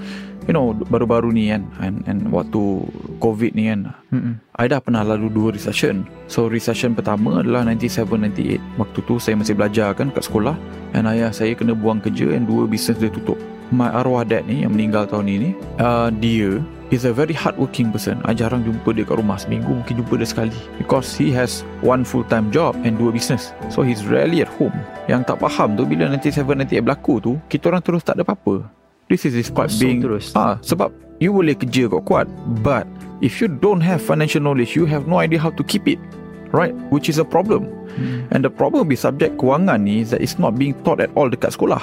You 0.47 0.55
know 0.55 0.71
Baru-baru 0.73 1.35
ni 1.35 1.51
kan 1.51 1.67
and, 1.83 2.07
and 2.07 2.31
waktu 2.31 2.87
Covid 3.19 3.59
ni 3.59 3.67
kan. 3.67 3.91
Mm-mm. 4.15 4.39
I 4.55 4.71
dah 4.71 4.79
pernah 4.79 5.03
lalu 5.03 5.29
dua 5.29 5.51
recession. 5.51 6.07
So 6.31 6.47
recession 6.47 6.95
pertama 6.95 7.43
adalah 7.43 7.67
97-98 7.67 8.79
Waktu 8.79 8.99
tu 9.05 9.15
saya 9.19 9.35
masih 9.35 9.59
belajar 9.59 9.95
kan 9.95 10.11
kat 10.15 10.27
sekolah 10.27 10.55
And 10.95 11.11
ayah 11.11 11.35
saya 11.35 11.55
kena 11.59 11.75
buang 11.75 11.99
kerja 11.99 12.35
And 12.35 12.47
dua 12.47 12.71
bisnes 12.71 12.99
dia 12.99 13.11
tutup. 13.11 13.37
My 13.75 13.91
arwah 13.91 14.23
dad 14.23 14.47
ni 14.47 14.63
yang 14.63 14.79
meninggal 14.79 15.11
tahun 15.11 15.27
ini 15.27 15.51
uh, 15.83 16.15
Dia 16.15 16.63
is 16.95 17.03
a 17.03 17.11
very 17.11 17.35
hardworking 17.35 17.91
person. 17.91 18.23
I 18.23 18.31
jarang 18.31 18.63
jumpa 18.63 18.95
dia 18.95 19.03
kat 19.03 19.19
rumah. 19.19 19.43
Seminggu 19.43 19.83
mungkin 19.83 19.99
jumpa 19.99 20.23
dia 20.23 20.29
sekali. 20.31 20.55
Because 20.79 21.19
he 21.19 21.35
has 21.35 21.67
one 21.83 22.07
full 22.07 22.23
time 22.23 22.55
job 22.55 22.79
And 22.87 22.95
dua 22.95 23.11
business. 23.11 23.51
So 23.75 23.83
he's 23.83 24.07
rarely 24.07 24.47
at 24.47 24.51
home. 24.55 24.75
Yang 25.11 25.35
tak 25.35 25.39
faham 25.43 25.79
tu 25.79 25.87
Bila 25.87 26.11
97-98 26.19 26.83
berlaku 26.83 27.15
tu 27.23 27.33
Kita 27.47 27.71
orang 27.71 27.83
terus 27.83 28.03
tak 28.03 28.19
ada 28.19 28.27
apa-apa 28.27 28.86
This 29.07 29.23
is 29.23 29.39
despite 29.39 29.71
Kosong 29.71 29.81
being 29.81 30.01
terus. 30.03 30.35
Ah, 30.35 30.59
sebab 30.67 30.91
you 31.23 31.31
boleh 31.31 31.55
kerja 31.55 31.87
kuat-kuat 31.87 32.27
but 32.61 32.85
if 33.23 33.39
you 33.39 33.47
don't 33.47 33.81
have 33.81 34.03
financial 34.03 34.43
knowledge 34.43 34.75
you 34.75 34.85
have 34.85 35.07
no 35.07 35.23
idea 35.23 35.39
how 35.39 35.55
to 35.55 35.63
keep 35.63 35.87
it 35.87 36.03
right? 36.51 36.75
Which 36.91 37.07
is 37.09 37.23
a 37.23 37.27
problem. 37.27 37.71
Hmm. 37.97 38.29
and 38.29 38.45
the 38.45 38.53
problem 38.53 38.93
with 38.93 39.01
subject 39.01 39.41
kewangan 39.41 39.89
ni 39.89 40.05
is 40.05 40.13
that 40.13 40.21
it's 40.21 40.37
not 40.37 40.53
being 40.61 40.77
taught 40.85 41.01
at 41.01 41.09
all 41.17 41.33
dekat 41.33 41.57
sekolah. 41.57 41.81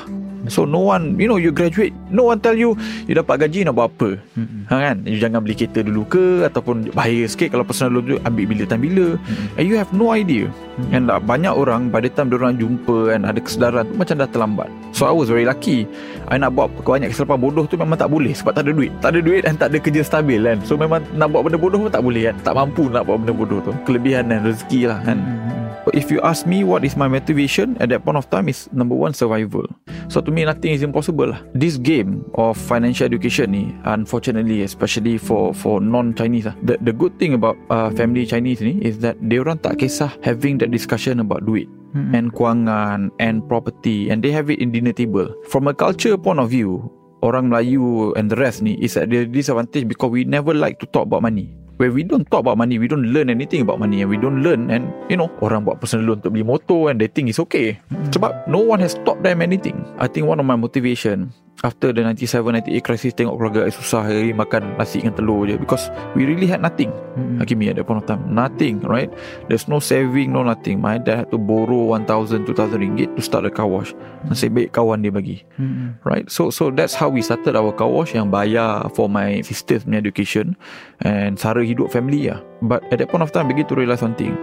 So 0.51 0.68
no 0.68 0.84
one 0.84 1.15
you 1.15 1.32
know 1.32 1.39
you 1.39 1.56
graduate 1.56 1.96
no 2.12 2.27
one 2.27 2.44
tell 2.44 2.53
you 2.53 2.75
you 3.08 3.15
dapat 3.15 3.48
gaji 3.48 3.63
nak 3.63 3.80
buat 3.80 3.88
apa? 3.96 4.20
Mm-mm. 4.36 4.68
ha, 4.68 4.92
kan? 4.92 5.08
You 5.08 5.18
jangan 5.18 5.39
beli 5.48 5.56
kereta 5.56 5.88
dulu 5.88 6.03
ke 6.12 6.44
ataupun 6.44 6.92
bahaya 6.92 7.24
sikit 7.24 7.56
kalau 7.56 7.63
personal 7.63 7.96
loan 7.98 8.03
tu 8.12 8.15
ambil 8.27 8.46
bila 8.51 8.63
time 8.68 8.84
bila. 8.84 9.08
Mm-mm. 9.15 9.58
and 9.58 9.63
you 9.63 9.80
have 9.80 9.89
no 9.96 10.12
idea. 10.12 10.51
And 10.92 11.08
uh, 11.08 11.24
banyak 11.24 11.56
orang 11.56 11.88
by 11.89 12.03
the 12.03 12.12
time 12.12 12.27
orang 12.36 12.60
jumpa 12.60 13.15
and 13.15 13.24
ada 13.24 13.39
kesedaran 13.39 13.88
tu 13.88 13.96
macam 13.96 14.20
dah 14.20 14.30
terlambat 14.30 14.70
so 14.94 15.10
I 15.10 15.14
was 15.14 15.28
very 15.28 15.44
lucky 15.44 15.90
I 16.30 16.40
nak 16.40 16.56
buat 16.56 16.72
banyak 16.86 17.12
kesilapan 17.12 17.42
bodoh 17.42 17.66
tu 17.68 17.76
memang 17.76 18.00
tak 18.00 18.14
boleh 18.14 18.32
sebab 18.32 18.56
tak 18.56 18.70
ada 18.70 18.72
duit 18.72 18.94
tak 19.04 19.18
ada 19.18 19.20
duit 19.20 19.42
dan 19.44 19.58
tak 19.60 19.74
ada 19.74 19.78
kerja 19.82 20.02
stabil 20.06 20.40
kan 20.40 20.62
so 20.64 20.78
memang 20.78 21.04
nak 21.18 21.34
buat 21.34 21.50
benda 21.50 21.58
bodoh 21.60 21.82
pun 21.84 21.92
tak 21.92 22.06
boleh 22.06 22.32
kan 22.32 22.36
tak 22.46 22.54
mampu 22.54 22.88
nak 22.88 23.04
buat 23.10 23.20
benda 23.20 23.34
bodoh 23.34 23.60
tu 23.66 23.74
kelebihan 23.84 24.30
dan 24.30 24.46
rezeki 24.46 24.88
lah 24.88 25.02
kan 25.04 25.20
Mm-mm. 25.20 25.64
But 25.84 26.00
if 26.00 26.08
you 26.08 26.24
ask 26.24 26.48
me 26.48 26.64
what 26.64 26.88
is 26.88 26.96
my 26.96 27.12
motivation 27.12 27.76
at 27.84 27.92
that 27.92 28.08
point 28.08 28.16
of 28.16 28.32
time 28.32 28.48
is 28.48 28.72
number 28.72 28.96
one 28.96 29.12
survival. 29.12 29.68
So 30.08 30.24
to 30.24 30.32
me 30.32 30.48
nothing 30.48 30.72
is 30.72 30.80
impossible 30.80 31.36
lah. 31.36 31.44
This 31.52 31.76
game 31.76 32.24
of 32.40 32.56
financial 32.56 33.04
education 33.04 33.52
ni 33.52 33.76
unfortunately 33.84 34.64
especially 34.64 35.20
for 35.20 35.52
for 35.52 35.84
non-Chinese 35.84 36.48
lah. 36.48 36.56
The 36.64 36.80
the 36.80 36.96
good 36.96 37.20
thing 37.20 37.36
about 37.36 37.60
uh, 37.68 37.92
family 37.92 38.24
Chinese 38.24 38.64
ni 38.64 38.80
is 38.80 39.04
that 39.04 39.20
they 39.20 39.44
orang 39.44 39.60
tak 39.60 39.84
kisah 39.84 40.16
having 40.24 40.56
that 40.64 40.72
discussion 40.72 41.20
about 41.20 41.44
duit 41.44 41.68
Mm-mm. 41.94 42.14
and 42.18 42.34
kewangan 42.34 43.14
and 43.22 43.46
property 43.46 44.10
and 44.10 44.26
they 44.26 44.34
have 44.34 44.50
it 44.50 44.58
in 44.58 44.74
dinner 44.74 44.94
table. 44.94 45.30
From 45.50 45.70
a 45.70 45.74
culture 45.74 46.18
point 46.18 46.42
of 46.42 46.50
view, 46.50 46.90
orang 47.22 47.54
Melayu 47.54 48.12
and 48.18 48.28
the 48.28 48.38
rest 48.38 48.66
ni 48.66 48.76
is 48.82 48.98
at 48.98 49.14
the 49.14 49.30
disadvantage 49.30 49.88
because 49.88 50.10
we 50.10 50.26
never 50.26 50.52
like 50.52 50.82
to 50.82 50.90
talk 50.90 51.06
about 51.06 51.22
money. 51.22 51.54
Where 51.82 51.90
we 51.90 52.06
don't 52.06 52.30
talk 52.30 52.46
about 52.46 52.62
money, 52.62 52.78
we 52.78 52.86
don't 52.86 53.10
learn 53.14 53.34
anything 53.34 53.66
about 53.66 53.82
money 53.82 54.06
and 54.06 54.10
we 54.10 54.18
don't 54.18 54.46
learn 54.46 54.70
and 54.70 54.94
you 55.10 55.18
know 55.18 55.30
orang 55.42 55.66
buat 55.66 55.82
personal 55.82 56.06
loan 56.06 56.22
untuk 56.22 56.34
beli 56.38 56.46
motor 56.46 56.94
and 56.94 57.02
they 57.02 57.10
think 57.10 57.34
it's 57.34 57.42
okay. 57.42 57.82
Sebab 58.14 58.46
no 58.46 58.62
one 58.62 58.78
has 58.78 58.94
taught 59.02 59.22
them 59.26 59.42
anything. 59.42 59.82
I 59.98 60.06
think 60.06 60.30
one 60.30 60.38
of 60.38 60.46
my 60.46 60.54
motivation 60.54 61.34
After 61.62 61.94
the 61.94 62.02
97-98 62.02 62.82
crisis 62.82 63.14
Tengok 63.14 63.38
keluarga 63.38 63.62
I 63.64 63.72
susah 63.72 64.10
hari 64.10 64.34
Makan 64.34 64.74
nasi 64.76 65.06
dengan 65.06 65.14
telur 65.14 65.46
je. 65.46 65.56
Because 65.56 65.94
we 66.18 66.26
really 66.26 66.50
had 66.50 66.60
nothing. 66.60 66.90
Mm-mm. 67.14 67.38
Hakimi 67.38 67.70
at 67.70 67.78
that 67.78 67.86
point 67.86 68.02
of 68.02 68.10
time 68.10 68.26
Nothing 68.34 68.82
right? 68.84 69.14
There's 69.48 69.70
no 69.70 69.78
saving 69.78 70.34
No 70.34 70.42
nothing. 70.42 70.82
My 70.82 70.98
dad 70.98 71.24
had 71.24 71.30
to 71.32 71.38
borrow 71.38 71.94
1,000 71.94 72.50
2,000 72.50 72.82
ringgit 72.82 73.10
To 73.16 73.22
start 73.22 73.46
a 73.46 73.54
car 73.54 73.70
wash. 73.70 73.94
Nasib 74.26 74.58
baik 74.58 74.74
kawan 74.74 75.06
dia 75.06 75.14
bagi. 75.14 75.46
Mm-mm. 75.62 75.96
right? 76.04 76.26
So 76.28 76.50
so 76.50 76.74
that's 76.74 76.98
how 76.98 77.08
we 77.08 77.22
started 77.22 77.54
our 77.54 77.72
car 77.72 77.88
wash 77.88 78.18
yang 78.18 78.34
bayar 78.34 78.90
for 78.98 79.08
my 79.08 79.46
sisters 79.46 79.86
education 79.88 80.58
and 81.06 81.38
sara 81.38 81.62
hidup 81.62 81.94
family 81.94 82.28
lah 82.28 82.42
but 82.66 82.82
at 82.90 82.98
that 82.98 83.14
point 83.14 83.22
of 83.22 83.30
time 83.30 83.46
begitu 83.46 83.78
realise 83.78 84.02
one 84.02 84.18
thing. 84.18 84.34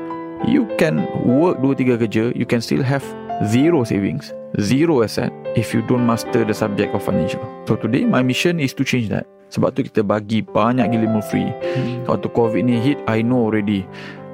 You 0.49 0.65
can 0.81 1.05
work 1.29 1.61
2 1.61 1.77
3 1.77 2.01
kerja 2.01 2.25
you 2.33 2.49
can 2.49 2.65
still 2.65 2.81
have 2.81 3.05
zero 3.49 3.85
savings 3.85 4.35
zero 4.59 5.03
asset 5.03 5.31
if 5.57 5.73
you 5.73 5.81
don't 5.87 6.03
master 6.03 6.45
the 6.45 6.55
subject 6.55 6.95
of 6.95 7.03
financial. 7.03 7.41
So 7.67 7.77
today 7.77 8.05
my 8.05 8.23
mission 8.23 8.59
is 8.59 8.75
to 8.75 8.83
change 8.83 9.09
that. 9.11 9.27
Sebab 9.51 9.75
tu 9.75 9.83
kita 9.83 10.07
bagi 10.07 10.47
banyak 10.47 10.95
gila 10.95 11.11
ilmu 11.11 11.23
free. 11.27 11.51
Waktu 12.07 12.27
covid 12.31 12.63
ni 12.63 12.79
hit 12.79 12.99
I 13.11 13.23
know 13.23 13.51
already. 13.51 13.83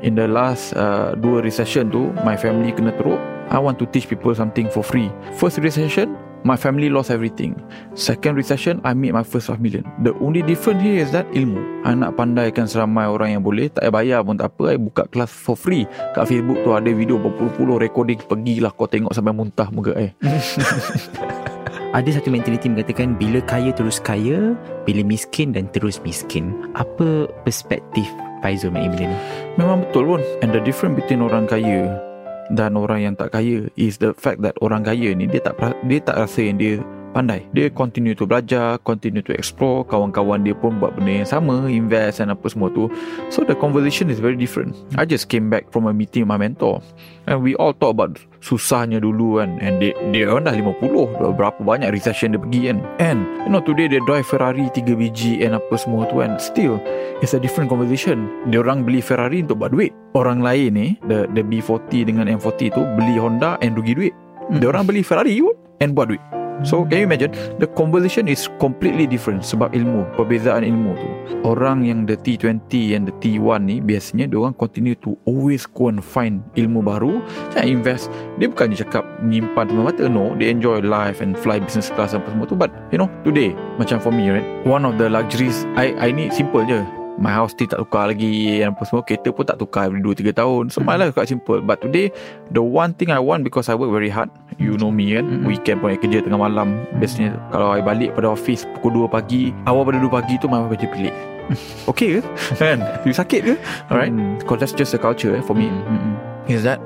In 0.04 0.12
the 0.12 0.28
last 0.28 0.76
uh, 0.76 1.16
dua 1.16 1.40
recession 1.40 1.88
tu 1.88 2.12
my 2.20 2.36
family 2.36 2.72
kena 2.72 2.92
teruk. 2.96 3.16
I 3.48 3.62
want 3.62 3.78
to 3.78 3.86
teach 3.88 4.10
people 4.10 4.34
something 4.34 4.68
for 4.68 4.82
free. 4.82 5.08
First 5.38 5.62
recession 5.62 6.18
my 6.46 6.54
family 6.54 6.86
lost 6.86 7.10
everything. 7.10 7.58
Second 7.98 8.38
recession 8.38 8.78
I 8.86 8.94
made 8.94 9.10
my 9.10 9.26
first 9.26 9.50
5 9.50 9.58
million. 9.58 9.82
The 10.06 10.14
only 10.22 10.46
difference 10.46 10.78
here 10.78 11.02
is 11.02 11.10
that 11.10 11.26
ilmu. 11.34 11.58
I 11.82 11.98
nak 11.98 12.14
pandaikan 12.14 12.70
seramai 12.70 13.10
orang 13.10 13.34
yang 13.34 13.42
boleh 13.42 13.66
tak 13.66 13.90
payah 13.90 13.92
bayar 13.92 14.18
pun 14.22 14.38
tak 14.38 14.54
apa. 14.54 14.64
I 14.70 14.78
buka 14.78 15.10
kelas 15.10 15.26
for 15.34 15.58
free. 15.58 15.90
Kat 16.14 16.30
Facebook 16.30 16.62
tu 16.62 16.70
ada 16.70 16.86
video 16.86 17.18
berpuluh-puluh 17.18 17.82
recording 17.82 18.22
pergilah 18.22 18.70
kau 18.70 18.86
tengok 18.86 19.10
sampai 19.10 19.34
muntah 19.34 19.66
muka 19.74 19.90
eh 19.98 20.14
Ada 21.96 22.20
satu 22.20 22.28
mentaliti 22.28 22.68
mengatakan 22.68 23.16
bila 23.16 23.40
kaya 23.40 23.72
terus 23.72 23.96
kaya, 23.96 24.52
bila 24.84 25.00
miskin 25.00 25.56
dan 25.56 25.64
terus 25.72 25.96
miskin. 26.04 26.52
Apa 26.76 27.24
perspektif 27.42 28.04
Faizul 28.44 28.70
benda 28.70 29.00
ni? 29.00 29.16
Memang 29.56 29.82
betul 29.88 30.04
pun. 30.04 30.22
And 30.44 30.52
the 30.52 30.60
difference 30.60 31.00
between 31.00 31.24
orang 31.24 31.48
kaya 31.48 32.05
Dan 32.50 32.78
orang 32.78 33.00
yang 33.02 33.14
tak 33.18 33.34
kaya 33.34 33.66
Is 33.74 33.98
the 33.98 34.14
fact 34.14 34.42
that 34.46 34.54
orang 34.62 34.86
kaya 34.86 35.12
ni 35.12 35.26
Dia 35.26 35.42
tak 35.42 35.58
dia 35.86 35.98
tak 35.98 36.16
rasa 36.18 36.40
yang 36.46 36.58
dia 36.58 36.74
pandai. 37.16 37.48
Dia 37.56 37.72
continue 37.72 38.12
to 38.12 38.28
belajar 38.28 38.76
Continue 38.84 39.24
to 39.24 39.32
explore. 39.32 39.88
Kawan-kawan 39.88 40.44
dia 40.44 40.52
pun 40.52 40.76
buat 40.76 40.92
benda 40.92 41.24
yang 41.24 41.28
sama 41.28 41.64
Invest 41.72 42.20
dan 42.20 42.28
apa 42.28 42.44
semua 42.52 42.68
tu. 42.68 42.92
So 43.32 43.40
the 43.40 43.56
conversation 43.56 44.12
is 44.12 44.20
very 44.20 44.36
different. 44.36 44.76
I 45.00 45.08
just 45.08 45.32
came 45.32 45.48
back 45.48 45.72
from 45.72 45.88
a 45.88 45.94
meeting 45.96 46.28
with 46.28 46.36
my 46.36 46.36
mentor. 46.36 46.84
And 47.24 47.40
we 47.40 47.56
all 47.56 47.72
talk 47.72 47.96
about 47.96 48.20
Susahnya 48.44 49.02
dulu 49.02 49.42
kan. 49.42 49.58
And 49.58 49.80
dia, 49.82 49.96
dia 50.12 50.28
orang 50.30 50.46
dah 50.46 50.54
50 50.54 51.34
Berapa 51.34 51.58
banyak 51.64 51.88
recession 51.90 52.36
dia 52.36 52.40
pergi 52.42 52.60
kan. 52.70 52.78
And 53.00 53.20
You 53.48 53.50
know 53.50 53.64
today 53.64 53.88
dia 53.88 54.02
drive 54.04 54.28
Ferrari 54.28 54.68
3 54.70 54.84
biji 54.94 55.40
And 55.42 55.56
apa 55.56 55.74
semua 55.80 56.04
tu 56.06 56.20
kan. 56.20 56.36
Still 56.36 56.78
It's 57.24 57.32
a 57.32 57.40
different 57.40 57.72
conversation. 57.72 58.28
Dia 58.52 58.60
orang 58.60 58.84
beli 58.84 59.00
Ferrari 59.00 59.40
untuk 59.40 59.64
buat 59.64 59.72
duit. 59.72 59.90
Orang 60.12 60.44
lain 60.44 60.76
ni 60.76 60.86
The, 61.08 61.26
the 61.32 61.42
B40 61.42 62.12
dengan 62.12 62.28
M40 62.28 62.76
tu 62.76 62.82
Beli 62.94 63.16
Honda 63.16 63.56
and 63.64 63.74
rugi 63.74 63.96
duit. 63.96 64.14
Dia 64.62 64.70
orang 64.70 64.86
beli 64.86 65.02
Ferrari 65.02 65.42
pun 65.42 65.56
And 65.82 65.92
buat 65.96 66.12
duit 66.12 66.22
So 66.64 66.88
can 66.88 67.04
you 67.04 67.06
imagine? 67.08 67.32
The 67.60 67.68
conversation 67.68 68.28
is 68.28 68.48
completely 68.56 69.04
different 69.04 69.44
Sebab 69.44 69.76
ilmu 69.76 70.08
Perbezaan 70.16 70.64
ilmu 70.64 70.92
tu. 70.96 71.08
Orang 71.44 71.84
yang 71.84 72.08
the 72.08 72.16
T20 72.16 72.96
And 72.96 73.04
the 73.08 73.14
T1 73.20 73.60
ni 73.68 73.84
Biasanya 73.84 74.32
dia 74.32 74.40
orang 74.40 74.56
continue 74.56 74.96
to 75.04 75.16
Always 75.28 75.68
go 75.68 75.92
and 75.92 76.00
find 76.00 76.40
Ilmu 76.56 76.80
baru. 76.80 77.20
Saya 77.52 77.68
invest? 77.68 78.08
Dia 78.40 78.48
bukannya 78.48 78.76
cakap 78.80 79.04
Nyimpan 79.20 79.68
semua 79.68 79.92
mata. 79.92 80.08
No 80.08 80.32
They 80.40 80.48
enjoy 80.48 80.80
life 80.80 81.20
And 81.20 81.36
fly 81.36 81.60
business 81.60 81.92
class 81.92 82.16
Apa 82.16 82.32
semua 82.32 82.48
tu. 82.48 82.56
But 82.56 82.72
you 82.88 82.96
know 82.96 83.12
Today 83.20 83.52
Macam 83.76 84.00
for 84.00 84.12
me 84.14 84.32
right? 84.32 84.46
One 84.64 84.88
of 84.88 84.96
the 84.96 85.12
luxuries 85.12 85.68
I 85.76 85.92
I 86.00 86.08
ni 86.10 86.32
simple 86.32 86.64
je 86.64 87.05
My 87.16 87.32
house 87.32 87.56
still 87.56 87.64
tak 87.66 87.80
tukar 87.80 88.12
lagi 88.12 88.60
and 88.60 88.76
Apa 88.76 88.84
semua 88.84 89.00
Kereta 89.00 89.32
pun 89.32 89.48
tak 89.48 89.56
tukar 89.56 89.88
Every 89.88 90.04
2-3 90.04 90.36
tahun 90.36 90.64
So 90.68 90.84
my 90.84 91.00
life 91.00 91.16
quite 91.16 91.28
simple 91.28 91.64
But 91.64 91.80
today 91.80 92.12
The 92.52 92.60
one 92.60 92.92
thing 92.92 93.08
I 93.08 93.16
want 93.16 93.40
Because 93.40 93.72
I 93.72 93.74
work 93.74 93.88
very 93.88 94.12
hard 94.12 94.28
You 94.60 94.76
know 94.76 94.92
me 94.92 95.16
kan 95.16 95.24
Mm-mm. 95.24 95.48
Weekend 95.48 95.80
pun 95.80 95.92
I 95.92 95.96
kerja 95.96 96.20
tengah 96.20 96.36
malam 96.36 96.84
Biasanya 97.00 97.36
Kalau 97.48 97.72
I 97.72 97.80
balik 97.80 98.12
pada 98.12 98.32
office 98.32 98.68
Pukul 98.76 99.08
2 99.08 99.12
pagi 99.12 99.42
Awal 99.64 99.88
pada 99.88 99.98
2 100.00 100.12
pagi 100.12 100.34
tu 100.36 100.46
My 100.46 100.60
wife 100.60 100.76
baca 100.76 100.86
pelik 100.92 101.14
Okay 101.90 102.18
ke? 102.18 102.20
kan? 102.58 102.84
You 103.06 103.16
sakit 103.16 103.40
ke? 103.42 103.54
Alright 103.88 104.12
Because 104.42 104.60
that's 104.60 104.74
just 104.76 104.92
the 104.92 105.00
culture 105.00 105.32
eh, 105.32 105.40
For 105.40 105.56
me 105.56 105.72
Mm-mm. 105.72 106.14
Is 106.46 106.62
that 106.62 106.78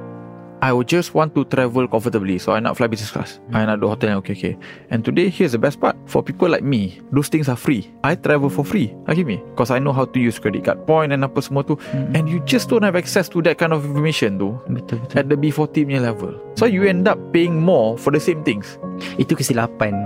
I 0.60 0.76
would 0.76 0.88
just 0.88 1.16
want 1.16 1.32
to 1.34 1.48
travel 1.48 1.88
comfortably 1.88 2.36
So 2.36 2.52
I 2.52 2.60
nak 2.60 2.76
fly 2.76 2.84
business 2.84 3.08
class. 3.08 3.40
I 3.56 3.64
nak 3.64 3.80
duduk 3.80 3.96
hotel 3.96 4.08
yang 4.12 4.20
okay 4.20 4.36
okay. 4.36 4.54
And 4.92 5.00
today 5.00 5.32
here's 5.32 5.56
the 5.56 5.62
best 5.62 5.80
part. 5.80 5.96
For 6.04 6.20
people 6.20 6.52
like 6.52 6.60
me 6.60 7.00
Those 7.08 7.32
things 7.32 7.48
are 7.48 7.56
free. 7.56 7.88
I 8.04 8.12
travel 8.12 8.52
for 8.52 8.60
free. 8.60 8.92
Lagi 9.08 9.24
me 9.24 9.40
Because 9.56 9.72
I 9.72 9.80
know 9.80 9.96
how 9.96 10.04
to 10.04 10.18
use 10.20 10.36
credit 10.36 10.68
card 10.68 10.84
point 10.84 11.16
And 11.16 11.24
apa 11.24 11.40
semua 11.40 11.64
tu. 11.64 11.80
Mm. 11.96 12.12
And 12.12 12.24
you 12.28 12.44
just 12.44 12.68
don't 12.68 12.84
have 12.84 12.92
access 12.92 13.32
to 13.32 13.40
that 13.48 13.56
kind 13.56 13.72
of 13.72 13.88
information 13.88 14.36
tu 14.36 14.52
Betul 14.68 15.00
betul. 15.00 15.16
At 15.16 15.26
the 15.32 15.36
B40 15.40 15.88
punya 15.88 16.00
level. 16.04 16.36
So 16.60 16.68
you 16.68 16.84
end 16.84 17.08
up 17.08 17.16
paying 17.32 17.56
more 17.56 17.96
For 17.96 18.12
the 18.12 18.20
same 18.20 18.44
things. 18.44 18.76
Itu 19.16 19.32
kesilapan 19.32 19.96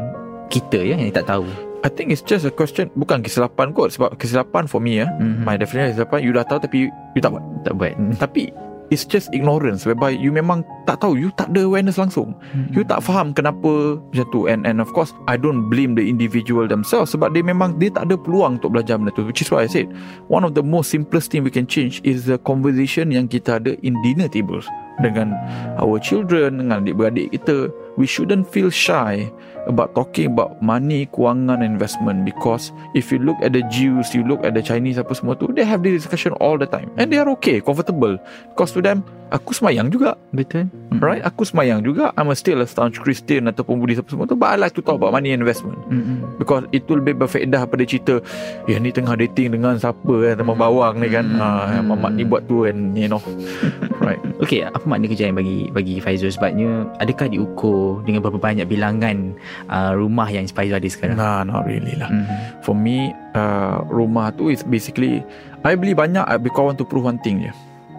kita 0.54 0.78
ya 0.78 0.94
yang 0.94 1.10
tak 1.10 1.26
tahu. 1.26 1.48
I 1.82 1.90
think 1.90 2.14
it's 2.14 2.22
just 2.22 2.46
a 2.46 2.52
question 2.54 2.94
Bukan 2.94 3.26
kesilapan 3.26 3.74
kot 3.74 3.90
Sebab 3.90 4.14
kesilapan 4.22 4.70
for 4.70 4.78
me 4.78 5.02
ya. 5.02 5.10
Mhm. 5.18 5.42
My 5.42 5.58
definition 5.58 5.98
kesilapan 5.98 6.18
You 6.22 6.30
dah 6.30 6.46
tahu 6.46 6.62
tapi 6.62 6.86
you, 6.86 6.88
you 7.18 7.20
tak 7.20 7.34
buat. 7.34 7.42
Tak 7.66 7.74
buat. 7.74 7.98
Tapi 8.22 8.54
It's 8.92 9.08
just 9.08 9.32
ignorance 9.32 9.88
Whereby 9.88 10.12
you 10.12 10.28
memang 10.28 10.62
tak 10.84 11.00
tahu 11.00 11.16
You 11.16 11.32
tak 11.34 11.56
ada 11.56 11.64
awareness 11.64 11.96
langsung. 11.96 12.36
You 12.70 12.84
tak 12.84 13.00
faham 13.00 13.32
kenapa 13.32 13.96
macam 13.98 14.26
tu. 14.28 14.46
And 14.46 14.68
and 14.68 14.78
of 14.78 14.92
course 14.92 15.16
I 15.24 15.40
don't 15.40 15.72
blame 15.72 15.96
the 15.96 16.04
individual 16.04 16.68
themselves 16.68 17.14
sebab 17.16 17.32
dia 17.32 17.44
memang 17.46 17.80
dia 17.80 17.88
tak 17.92 18.10
ada 18.10 18.18
peluang 18.18 18.58
untuk 18.60 18.74
belajar 18.74 18.98
benda 18.98 19.14
tu 19.14 19.24
which 19.24 19.40
is 19.40 19.48
why 19.48 19.64
I 19.64 19.70
said 19.70 19.88
one 20.26 20.42
of 20.42 20.58
the 20.58 20.64
most 20.64 20.90
simplest 20.90 21.30
thing 21.30 21.46
we 21.46 21.52
can 21.54 21.64
change 21.68 22.02
is 22.02 22.26
the 22.26 22.36
conversation 22.42 23.14
yang 23.14 23.30
kita 23.30 23.62
ada 23.62 23.78
in 23.86 23.96
dinner 24.02 24.26
tables 24.26 24.66
dengan 25.02 25.34
our 25.78 25.98
children 25.98 26.62
dengan 26.62 26.82
adik-beradik 26.82 27.34
kita 27.34 27.70
we 27.96 28.06
shouldn't 28.06 28.46
feel 28.50 28.70
shy 28.70 29.28
about 29.66 29.96
talking 29.96 30.28
about 30.28 30.60
money 30.60 31.08
kewangan 31.08 31.64
and 31.64 31.72
investment 31.76 32.24
because 32.24 32.72
if 32.92 33.08
you 33.08 33.18
look 33.18 33.36
at 33.40 33.56
the 33.56 33.64
Jews 33.72 34.12
you 34.12 34.24
look 34.24 34.44
at 34.44 34.52
the 34.52 34.60
Chinese 34.60 35.00
apa 35.00 35.16
semua 35.16 35.36
tu 35.36 35.48
they 35.52 35.64
have 35.64 35.80
this 35.80 36.04
discussion 36.04 36.36
all 36.38 36.60
the 36.60 36.68
time 36.68 36.92
and 37.00 37.08
they 37.08 37.18
are 37.20 37.28
okay 37.40 37.64
comfortable. 37.64 38.20
Because 38.52 38.76
to 38.76 38.84
them 38.84 39.02
aku 39.34 39.50
semayang 39.56 39.90
juga. 39.90 40.14
Betul. 40.30 40.70
Right? 41.02 41.24
Aku 41.26 41.42
semayang 41.42 41.82
juga. 41.82 42.14
I'm 42.14 42.30
a 42.30 42.36
still 42.38 42.62
a 42.62 42.66
staunch 42.70 43.02
Christian 43.02 43.50
Ataupun 43.50 43.82
Buddhist 43.82 44.06
apa 44.06 44.10
semua 44.14 44.30
tu 44.30 44.38
But 44.38 44.54
I 44.54 44.56
like 44.62 44.78
to 44.78 44.82
talk 44.84 45.02
about 45.02 45.10
money 45.10 45.34
and 45.34 45.42
investment. 45.42 45.74
Mm-mm. 45.90 46.38
Because 46.38 46.70
itu 46.70 46.94
lebih 46.94 47.18
berfaedah 47.18 47.66
Pada 47.66 47.82
cerita 47.82 48.22
Ya 48.70 48.78
ni 48.78 48.94
tengah 48.94 49.18
dating 49.18 49.58
dengan 49.58 49.74
siapa 49.74 50.06
kan 50.06 50.38
Teman 50.38 50.54
bawang 50.54 51.02
ni 51.02 51.10
kan? 51.10 51.26
Ha, 51.34 51.82
yang 51.82 51.90
Mamat 51.90 52.14
ni 52.14 52.22
buat 52.22 52.46
tu 52.46 52.70
and 52.70 52.94
You 52.94 53.10
know. 53.10 53.22
Right. 54.04 54.20
Okey, 54.42 54.66
apa 54.66 54.84
makna 54.84 55.08
kejayaan 55.08 55.38
bagi 55.38 55.72
bagi 55.72 55.96
Faizul? 55.96 56.28
Sebabnya 56.28 56.84
adakah 57.00 57.30
diukur 57.30 57.83
dengan 58.02 58.20
berapa 58.20 58.38
banyak 58.38 58.64
bilangan 58.64 59.36
uh, 59.66 59.92
rumah 59.92 60.26
yang 60.26 60.46
Faizul 60.46 60.76
ada 60.76 60.88
sekarang? 60.88 61.16
Nah 61.16 61.42
not 61.42 61.64
really 61.64 61.94
lah 61.94 62.08
Mhm. 62.08 62.24
For 62.62 62.72
me 62.72 63.10
uh, 63.32 63.82
Rumah 63.84 64.32
tu 64.32 64.48
is 64.48 64.62
basically 64.62 65.20
I 65.60 65.74
beli 65.74 65.92
banyak 65.92 66.22
uh, 66.22 66.36
Because 66.36 66.60
I 66.60 66.66
want 66.70 66.78
to 66.78 66.86
prove 66.86 67.04
one 67.04 67.20
thing 67.20 67.40
je 67.40 67.52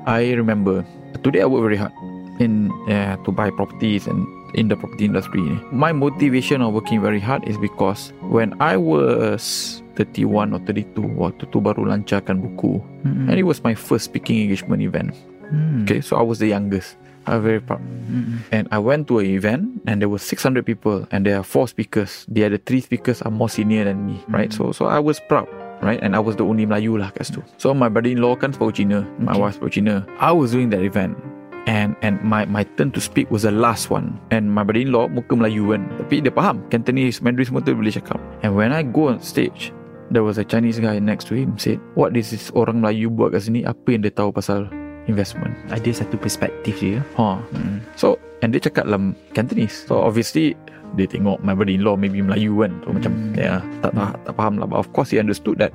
I 0.05 0.33
remember 0.33 0.81
Today 1.19 1.41
I 1.41 1.47
work 1.47 1.63
very 1.63 1.77
hard 1.77 1.93
In 2.37 2.69
uh, 2.85 3.15
To 3.21 3.29
buy 3.29 3.49
properties 3.49 4.05
And 4.05 4.25
in 4.53 4.67
the 4.67 4.75
property 4.75 5.03
industry 5.03 5.41
ni 5.41 5.57
My 5.69 5.91
motivation 5.91 6.59
of 6.59 6.71
working 6.71 6.99
very 6.99 7.19
hard 7.19 7.43
Is 7.45 7.57
because 7.57 8.09
When 8.23 8.53
I 8.57 8.75
was 8.75 9.41
31 9.95 10.51
or 10.51 10.59
32 10.63 10.97
Waktu 11.15 11.43
tu 11.49 11.57
baru 11.59 11.85
lancarkan 11.85 12.39
buku 12.39 12.79
Mhm. 13.03 13.29
And 13.29 13.35
it 13.35 13.45
was 13.45 13.61
my 13.61 13.73
first 13.73 14.09
speaking 14.09 14.41
engagement 14.41 14.81
event 14.81 15.13
Hmm. 15.45 15.85
Okay 15.85 16.01
so 16.01 16.17
I 16.17 16.25
was 16.25 16.41
the 16.41 16.49
youngest 16.49 16.97
I'm 17.25 17.41
very 17.41 17.59
proud 17.59 17.81
Mhm. 18.05 18.45
And 18.53 18.63
I 18.69 18.77
went 18.77 19.09
to 19.09 19.17
an 19.17 19.25
event 19.25 19.81
and 19.89 19.97
there 19.97 20.09
were 20.09 20.21
600 20.21 20.61
people 20.61 21.09
and 21.09 21.25
there 21.25 21.41
are 21.41 21.45
four 21.45 21.65
speakers. 21.65 22.29
The 22.29 22.45
other 22.45 22.61
three 22.61 22.81
speakers 22.85 23.21
are 23.25 23.33
more 23.33 23.49
senior 23.49 23.85
than 23.85 24.05
me, 24.05 24.21
right? 24.29 24.53
So 24.53 24.69
so 24.69 24.85
I 24.85 25.01
was 25.01 25.17
proud, 25.25 25.49
right? 25.81 25.97
And 25.99 26.13
I 26.13 26.21
was 26.21 26.37
the 26.37 26.45
only 26.45 26.69
Melayu 26.69 27.01
lah 27.01 27.09
kat 27.11 27.33
situ. 27.33 27.41
So 27.57 27.73
my 27.73 27.89
brother-in-law 27.89 28.37
kan 28.37 28.53
separuh 28.53 28.77
Cina, 28.77 29.01
my 29.17 29.33
wife 29.33 29.57
separuh 29.57 29.73
Cina. 29.73 29.95
I 30.21 30.29
was 30.31 30.53
doing 30.53 30.69
that 30.69 30.85
event. 30.85 31.17
And 31.65 31.97
and 32.05 32.21
my 32.21 32.45
my 32.45 32.61
turn 32.77 32.93
to 32.93 33.01
speak 33.01 33.33
was 33.33 33.41
the 33.41 33.49
last 33.49 33.89
one. 33.89 34.21
And 34.29 34.53
my 34.53 34.61
brother-in-law 34.61 35.09
muka 35.09 35.33
Melayu 35.33 35.73
kan. 35.73 35.89
Tapi 35.97 36.21
dia 36.21 36.29
faham 36.29 36.61
Cantonese, 36.69 37.25
Mandarin 37.25 37.49
semua 37.49 37.65
tu 37.65 37.73
boleh 37.73 37.89
cakap. 37.89 38.21
And 38.45 38.53
when 38.53 38.69
I 38.69 38.85
go 38.85 39.09
on 39.09 39.17
stage, 39.17 39.73
there 40.13 40.21
was 40.21 40.37
a 40.37 40.45
Chinese 40.45 40.77
guy 40.77 41.01
next 41.01 41.25
to 41.25 41.33
him 41.33 41.57
said, 41.57 41.81
"What 41.97 42.13
is 42.13 42.29
this 42.29 42.53
orang 42.53 42.85
Melayu 42.85 43.09
buat 43.09 43.33
kat 43.33 43.49
sini? 43.49 43.65
Apa 43.65 43.97
yang 43.97 44.05
dia 44.05 44.13
tahu 44.13 44.29
pasal 44.29 44.69
investment?" 45.05 45.53
Ada 45.69 46.05
satu 46.05 46.15
perspektif 46.19 46.79
dia. 46.81 46.99
Ha. 47.17 47.39
Hmm. 47.41 47.81
So 47.97 48.17
And 48.43 48.51
dia 48.51 48.61
cakap 48.61 48.85
dalam 48.85 49.15
Cantonese 49.31 49.87
So 49.87 50.03
obviously 50.03 50.53
Dia 50.93 51.09
tengok 51.09 51.41
my 51.41 51.57
brother-in-law 51.57 51.97
Maybe 51.97 52.21
Melayu 52.21 52.61
kan. 52.61 52.77
So 52.85 52.93
macam 52.93 53.13
Hmm. 53.15 53.37
Ya 53.37 53.63
tak, 53.81 53.95
tak, 53.95 54.15
tak 54.27 54.33
faham 54.37 54.59
lah. 54.59 54.67
But 54.69 54.79
of 54.85 54.87
course 54.93 55.09
he 55.09 55.17
understood 55.17 55.57
that. 55.57 55.73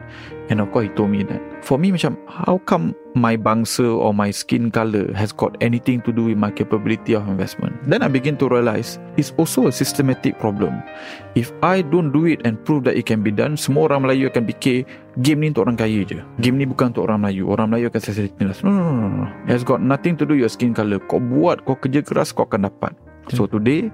And 0.50 0.62
of 0.62 0.70
course 0.70 0.86
he 0.86 0.92
told 0.94 1.10
me 1.10 1.26
that. 1.26 1.42
For 1.62 1.76
me 1.76 1.92
macam 1.92 2.16
How 2.26 2.58
come 2.64 2.96
my 3.14 3.36
bangsa 3.36 3.84
Or 3.84 4.16
my 4.16 4.32
skin 4.32 4.72
colour 4.72 5.12
Has 5.12 5.30
got 5.30 5.54
anything 5.60 6.00
to 6.08 6.10
do 6.10 6.32
With 6.32 6.40
my 6.40 6.50
capability 6.50 7.14
of 7.14 7.28
investment? 7.28 7.76
Then 7.86 8.02
I 8.02 8.08
begin 8.08 8.40
to 8.40 8.48
realise 8.48 8.98
It's 9.20 9.30
also 9.36 9.68
a 9.68 9.74
systematic 9.74 10.40
problem. 10.40 10.80
If 11.36 11.52
I 11.62 11.84
don't 11.84 12.10
do 12.10 12.26
it 12.26 12.42
And 12.48 12.58
prove 12.64 12.88
that 12.88 12.96
it 12.96 13.06
can 13.06 13.22
be 13.22 13.30
done 13.30 13.60
Semua 13.60 13.92
orang 13.92 14.08
Melayu 14.08 14.32
akan 14.32 14.48
fikir 14.48 14.88
Game 15.20 15.42
ni 15.42 15.50
untuk 15.50 15.66
orang 15.66 15.74
kaya 15.74 16.06
je. 16.06 16.22
Game 16.38 16.56
ni 16.56 16.64
bukan 16.64 16.94
untuk 16.94 17.10
orang 17.10 17.26
Melayu. 17.26 17.50
Orang 17.50 17.74
Melayu 17.74 17.90
akan 17.90 18.00
tindas 18.38 18.62
no, 18.62 18.70
no, 18.70 18.82
no, 18.82 18.94
no, 18.96 19.08
no. 19.22 19.26
It 19.46 19.52
has 19.54 19.66
got 19.66 19.84
nothing 19.84 20.16
to 20.18 20.24
do 20.24 20.34
With 20.34 20.48
your 20.48 20.52
skin 20.52 20.72
colour 20.72 20.98
Kau 21.06 21.20
buat 21.20 21.62
Kau 21.66 21.76
kerja 21.76 22.02
keras 22.02 22.32
Kau 22.34 22.48
akan 22.48 22.72
dapat. 22.72 22.96
So 23.30 23.46
today 23.46 23.92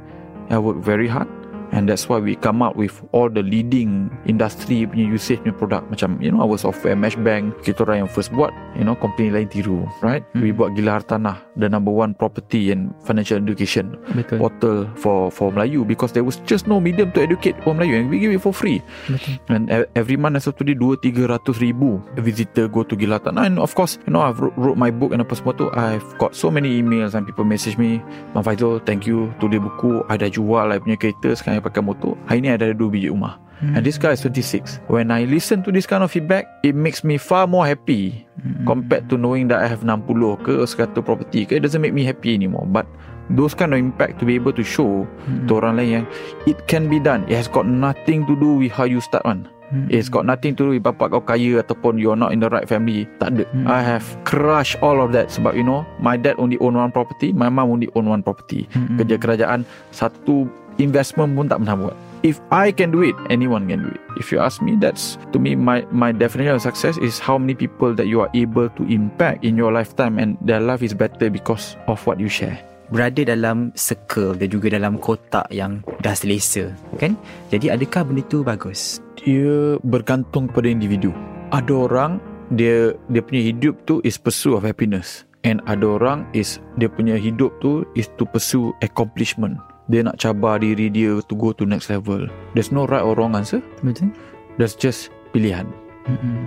Uh, 0.50 0.54
I 0.54 0.58
work 0.58 0.76
very 0.76 1.08
hard 1.08 1.28
And 1.72 1.88
that's 1.88 2.06
why 2.06 2.18
we 2.18 2.36
come 2.36 2.62
up 2.62 2.76
with 2.76 2.94
all 3.10 3.26
the 3.28 3.42
leading 3.42 4.10
industry 4.26 4.86
punya 4.86 5.06
usage 5.10 5.42
punya 5.42 5.54
produk 5.54 5.82
macam 5.90 6.16
you 6.22 6.30
know 6.30 6.42
our 6.42 6.56
software 6.56 6.94
mesh 6.94 7.18
bank 7.20 7.52
kita 7.66 7.82
orang 7.82 8.06
yang 8.06 8.10
first 8.10 8.30
buat 8.32 8.54
you 8.78 8.84
know 8.86 8.94
company 8.98 9.30
lain 9.30 9.48
tiru 9.50 9.84
right? 10.00 10.22
We 10.36 10.54
buat 10.54 10.74
gila 10.78 11.00
hartanah 11.02 11.42
the 11.58 11.66
number 11.66 11.90
one 11.90 12.14
property 12.14 12.70
and 12.70 12.94
financial 13.02 13.40
education 13.40 13.98
Betul. 14.14 14.38
portal 14.38 14.76
for 14.94 15.28
for 15.30 15.50
Melayu. 15.50 15.82
Because 15.82 16.12
there 16.12 16.24
was 16.24 16.38
just 16.44 16.66
no 16.66 16.78
medium 16.78 17.10
to 17.16 17.20
educate 17.22 17.56
orang 17.66 17.82
Melayu 17.82 17.94
and 18.02 18.06
we 18.08 18.18
give 18.20 18.32
it 18.32 18.42
for 18.42 18.54
free. 18.54 18.78
Betul. 19.10 19.36
and 19.50 19.64
e- 19.68 19.88
every 19.94 20.16
month 20.16 20.36
as 20.36 20.46
of 20.46 20.54
today 20.56 20.76
2 20.76 21.00
300 21.02 21.40
ribu 21.60 21.98
visitor 22.20 22.66
go 22.68 22.82
to 22.82 22.94
Gila 22.94 23.20
Tanah 23.20 23.46
and 23.46 23.56
of 23.58 23.72
course 23.74 23.98
you 24.06 24.12
know 24.12 24.22
I've 24.22 24.38
wrote, 24.38 24.56
wrote 24.56 24.78
my 24.78 24.90
book 24.90 25.12
and 25.12 25.20
apa 25.20 25.34
semua 25.36 25.52
tu. 25.56 25.66
I've 25.72 26.04
got 26.18 26.32
so 26.36 26.48
many 26.48 26.78
emails 26.78 27.14
and 27.14 27.24
people 27.24 27.44
message 27.46 27.76
me 27.76 28.00
Bang 28.32 28.44
Faizal 28.44 28.82
thank 28.84 29.04
you. 29.04 29.32
Tulis 29.40 29.58
buku 29.58 30.04
I 30.08 30.16
dah 30.16 30.30
jual 30.30 30.72
I 30.72 30.78
punya 30.78 30.96
kereta 30.96 31.32
sekarang 31.32 31.55
I 31.56 31.64
pakai 31.64 31.80
motor 31.80 32.14
hari 32.28 32.44
ni 32.44 32.52
ada 32.52 32.70
2 32.70 32.76
biji 32.92 33.08
rumah. 33.08 33.40
And 33.56 33.80
this 33.80 33.96
guy 33.96 34.12
is 34.12 34.20
26 34.20 34.84
When 34.92 35.08
I 35.08 35.24
listen 35.24 35.64
to 35.64 35.72
this 35.72 35.88
kind 35.88 36.04
of 36.04 36.12
feedback 36.12 36.60
It 36.60 36.76
makes 36.76 37.00
me 37.00 37.16
far 37.16 37.48
more 37.48 37.64
happy 37.64 38.28
Compared 38.68 39.08
to 39.08 39.16
knowing 39.16 39.48
that 39.48 39.64
I 39.64 39.68
have 39.72 39.80
60 39.80 40.44
ke 40.44 40.60
100 40.60 41.00
property 41.00 41.48
ke 41.48 41.56
It 41.56 41.64
doesn't 41.64 41.80
make 41.80 41.96
me 41.96 42.04
happy 42.04 42.36
anymore. 42.36 42.68
But 42.68 42.84
Those 43.32 43.56
kind 43.56 43.72
of 43.72 43.80
impact 43.80 44.20
to 44.20 44.28
be 44.28 44.36
able 44.36 44.52
to 44.52 44.60
show 44.60 45.08
To 45.48 45.50
orang 45.56 45.80
lain 45.80 45.88
yang 45.88 46.06
It 46.44 46.68
can 46.68 46.92
be 46.92 47.00
done. 47.00 47.24
It 47.32 47.40
has 47.40 47.48
got 47.48 47.64
nothing 47.64 48.28
to 48.28 48.36
do 48.36 48.60
with 48.60 48.76
how 48.76 48.84
you 48.84 49.00
start 49.00 49.24
one 49.24 49.48
It's 49.90 50.06
got 50.06 50.22
nothing 50.26 50.54
to 50.58 50.70
do 50.70 50.70
with 50.78 50.84
bapak 50.86 51.10
kau 51.10 51.22
kaya 51.22 51.62
Ataupun 51.62 51.98
you're 51.98 52.18
not 52.18 52.30
in 52.30 52.38
the 52.38 52.50
right 52.50 52.66
family. 52.66 53.06
Tak 53.18 53.34
ada. 53.34 53.44
I 53.66 53.82
have 53.82 54.06
crushed 54.22 54.78
all 54.78 55.02
of 55.02 55.10
that 55.10 55.30
Sebab 55.34 55.58
you 55.58 55.66
know 55.66 55.82
My 55.98 56.14
dad 56.14 56.38
only 56.38 56.54
own 56.62 56.78
one 56.78 56.94
property 56.94 57.34
My 57.34 57.50
mum 57.50 57.70
only 57.70 57.90
own 57.98 58.06
one 58.06 58.22
property. 58.22 58.70
Kerja 58.70 59.16
kerajaan 59.18 59.66
Satu 59.90 60.46
investment 60.78 61.34
pun 61.34 61.48
tak 61.50 61.64
pernah 61.64 61.76
buat. 61.88 61.96
If 62.22 62.38
I 62.54 62.70
can 62.70 62.94
do 62.94 63.02
it 63.02 63.16
Anyone 63.26 63.66
can 63.66 63.86
do 63.86 63.90
it. 63.90 64.02
If 64.18 64.30
you 64.30 64.38
ask 64.38 64.62
me 64.62 64.78
That's 64.78 65.18
To 65.34 65.38
me 65.42 65.58
my 65.58 65.82
my 65.90 66.14
definition 66.14 66.56
of 66.56 66.62
success 66.62 66.96
Is 67.02 67.18
how 67.18 67.36
many 67.36 67.58
people 67.58 67.92
That 67.92 68.06
you 68.06 68.22
are 68.22 68.32
able 68.32 68.70
to 68.78 68.82
impact 68.86 69.42
In 69.42 69.58
your 69.58 69.74
lifetime 69.74 70.22
And 70.22 70.38
their 70.42 70.62
life 70.62 70.80
is 70.80 70.94
better 70.94 71.28
Because 71.28 71.74
of 71.90 72.02
what 72.06 72.22
you 72.22 72.30
share. 72.30 72.58
Berada 72.86 73.26
dalam 73.26 73.74
circle 73.74 74.38
dan 74.38 74.46
juga 74.46 74.70
dalam 74.70 74.94
kotak 75.02 75.50
yang 75.50 75.82
dah 76.06 76.14
selesa 76.14 76.70
kan? 77.02 77.18
Jadi 77.50 77.66
adakah 77.66 78.06
benda 78.06 78.22
tu 78.30 78.46
bagus 78.46 79.02
dia 79.26 79.76
bergantung 79.82 80.46
pada 80.46 80.70
individu. 80.70 81.10
Ada 81.50 81.74
orang 81.74 82.22
dia 82.54 82.94
dia 83.10 83.20
punya 83.20 83.42
hidup 83.42 83.74
tu 83.90 83.98
is 84.06 84.14
pursuit 84.14 84.54
of 84.54 84.62
happiness 84.62 85.26
and 85.42 85.58
ada 85.66 85.98
orang 85.98 86.22
is 86.30 86.62
dia 86.78 86.86
punya 86.86 87.18
hidup 87.18 87.50
tu 87.58 87.82
is 87.98 88.06
to 88.14 88.22
pursue 88.30 88.70
accomplishment. 88.86 89.58
Dia 89.90 90.06
nak 90.06 90.22
cabar 90.22 90.62
diri 90.62 90.90
dia 90.90 91.18
to 91.26 91.34
go 91.34 91.50
to 91.50 91.66
next 91.66 91.90
level. 91.90 92.30
There's 92.54 92.70
no 92.70 92.86
right 92.86 93.02
or 93.02 93.18
wrong 93.18 93.34
answer. 93.34 93.58
betul 93.82 94.14
There's 94.56 94.78
just 94.78 95.10
pilihan. 95.34 95.66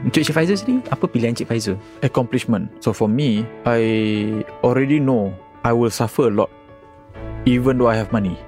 Encik 0.08 0.32
Cik 0.32 0.36
Faizul 0.40 0.56
sendiri 0.56 0.80
apa 0.88 1.04
pilihan 1.04 1.36
Cik 1.36 1.52
Faizul 1.52 1.76
Accomplishment. 2.00 2.72
So 2.80 2.96
for 2.96 3.12
me, 3.12 3.44
I 3.68 3.84
already 4.64 5.04
know 5.04 5.36
I 5.68 5.76
will 5.76 5.92
suffer 5.92 6.32
a 6.32 6.34
lot 6.34 6.48
even 7.44 7.76
though 7.76 7.92
I 7.92 8.00
have 8.00 8.16
money. 8.16 8.40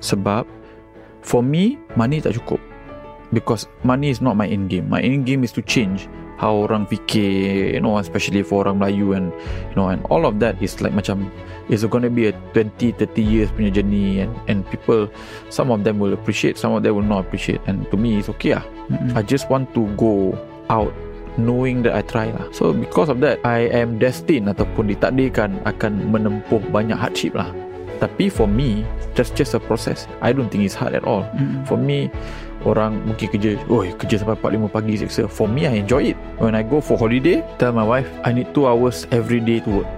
Sebab 0.00 0.48
for 1.20 1.44
me, 1.44 1.76
money 1.96 2.24
tak 2.24 2.40
cukup. 2.40 2.60
Because 3.32 3.66
money 3.82 4.10
is 4.10 4.22
not 4.22 4.36
my 4.36 4.46
end 4.46 4.70
game. 4.70 4.88
My 4.88 5.00
end 5.00 5.26
game 5.26 5.42
is 5.42 5.50
to 5.58 5.62
change 5.62 6.06
how 6.36 6.68
orang 6.68 6.84
fikir, 6.86 7.74
you 7.74 7.80
know, 7.80 7.96
especially 7.98 8.44
for 8.44 8.62
orang 8.62 8.78
Melayu 8.78 9.16
and 9.16 9.32
you 9.72 9.76
know, 9.76 9.88
and 9.88 10.04
all 10.12 10.28
of 10.28 10.38
that 10.38 10.60
is 10.60 10.78
like 10.84 10.92
macam 10.92 11.32
it's 11.72 11.82
going 11.82 12.04
to 12.04 12.12
be 12.12 12.28
a 12.28 12.34
20 12.54 12.92
30 12.92 13.24
years 13.24 13.48
punya 13.50 13.72
journey 13.72 14.20
and 14.20 14.30
and 14.46 14.62
people 14.68 15.08
some 15.48 15.72
of 15.72 15.82
them 15.82 15.98
will 15.98 16.12
appreciate, 16.12 16.60
some 16.60 16.76
of 16.76 16.84
them 16.84 16.94
will 16.94 17.08
not 17.08 17.24
appreciate 17.24 17.58
and 17.66 17.88
to 17.90 17.96
me 17.96 18.20
it's 18.20 18.28
okay 18.38 18.54
lah. 18.54 18.64
I 19.16 19.24
just 19.24 19.48
want 19.50 19.72
to 19.74 19.88
go 19.98 20.36
out 20.70 20.92
knowing 21.40 21.82
that 21.84 21.96
I 21.96 22.02
try 22.04 22.32
lah. 22.32 22.52
So 22.52 22.72
because 22.72 23.08
of 23.08 23.20
that, 23.24 23.40
I 23.44 23.72
am 23.72 23.96
destined 23.96 24.48
ataupun 24.52 24.92
ditakdirkan 24.92 25.64
akan 25.64 26.12
menempuh 26.12 26.60
banyak 26.72 26.96
hardship 26.96 27.36
lah. 27.36 27.48
Tapi 27.96 28.28
for 28.28 28.44
me, 28.44 28.84
that's 29.16 29.32
just 29.32 29.56
a 29.56 29.60
process. 29.60 30.04
I 30.20 30.36
don't 30.36 30.52
think 30.52 30.68
it's 30.68 30.76
hard 30.76 30.92
at 30.92 31.08
all. 31.08 31.24
For 31.64 31.80
me, 31.80 32.12
orang 32.66 33.06
mungkin 33.06 33.30
kerja, 33.30 33.54
oh 33.70 33.86
kerja 33.86 34.18
sampai 34.18 34.34
4-5 34.34 34.74
pagi 34.74 34.94
seksa. 34.98 35.30
For 35.30 35.46
me, 35.46 35.70
I 35.70 35.78
enjoy 35.78 36.12
it. 36.12 36.18
When 36.42 36.58
I 36.58 36.66
go 36.66 36.82
for 36.82 36.98
holiday, 36.98 37.46
tell 37.62 37.70
my 37.70 37.86
wife, 37.86 38.10
I 38.26 38.34
need 38.34 38.50
2 38.50 38.66
hours 38.66 39.06
every 39.14 39.38
day 39.38 39.62
to 39.62 39.70
work. 39.82 39.90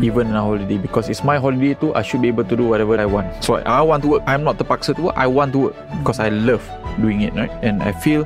Even 0.00 0.32
on 0.32 0.36
a 0.36 0.42
holiday 0.42 0.80
Because 0.80 1.12
it's 1.12 1.20
my 1.20 1.36
holiday 1.36 1.76
too. 1.76 1.92
I 1.92 2.00
should 2.00 2.24
be 2.24 2.28
able 2.32 2.44
to 2.48 2.56
do 2.56 2.64
whatever 2.64 2.96
I 2.96 3.04
want. 3.04 3.28
So 3.44 3.60
I 3.60 3.84
want 3.84 4.02
to 4.04 4.16
work. 4.16 4.22
I'm 4.24 4.40
not 4.40 4.56
terpaksa 4.56 4.96
to 4.96 5.12
work. 5.12 5.16
I 5.20 5.28
want 5.28 5.52
to 5.52 5.70
work 5.70 5.76
Because 6.00 6.16
I 6.16 6.32
love 6.32 6.64
doing 6.96 7.20
it 7.20 7.36
right? 7.36 7.52
And 7.60 7.84
I 7.84 7.92
feel 7.92 8.24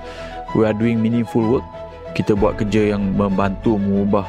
We 0.55 0.67
are 0.67 0.75
doing 0.75 0.99
meaningful 0.99 1.47
work. 1.47 1.67
Kita 2.15 2.35
buat 2.35 2.59
kerja 2.59 2.95
yang 2.95 3.15
Membantu 3.15 3.79
mengubah 3.79 4.27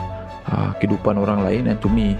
uh, 0.50 0.70
Kehidupan 0.78 1.18
orang 1.18 1.46
lain. 1.46 1.64
And 1.70 1.78
to 1.82 1.90
me 1.90 2.18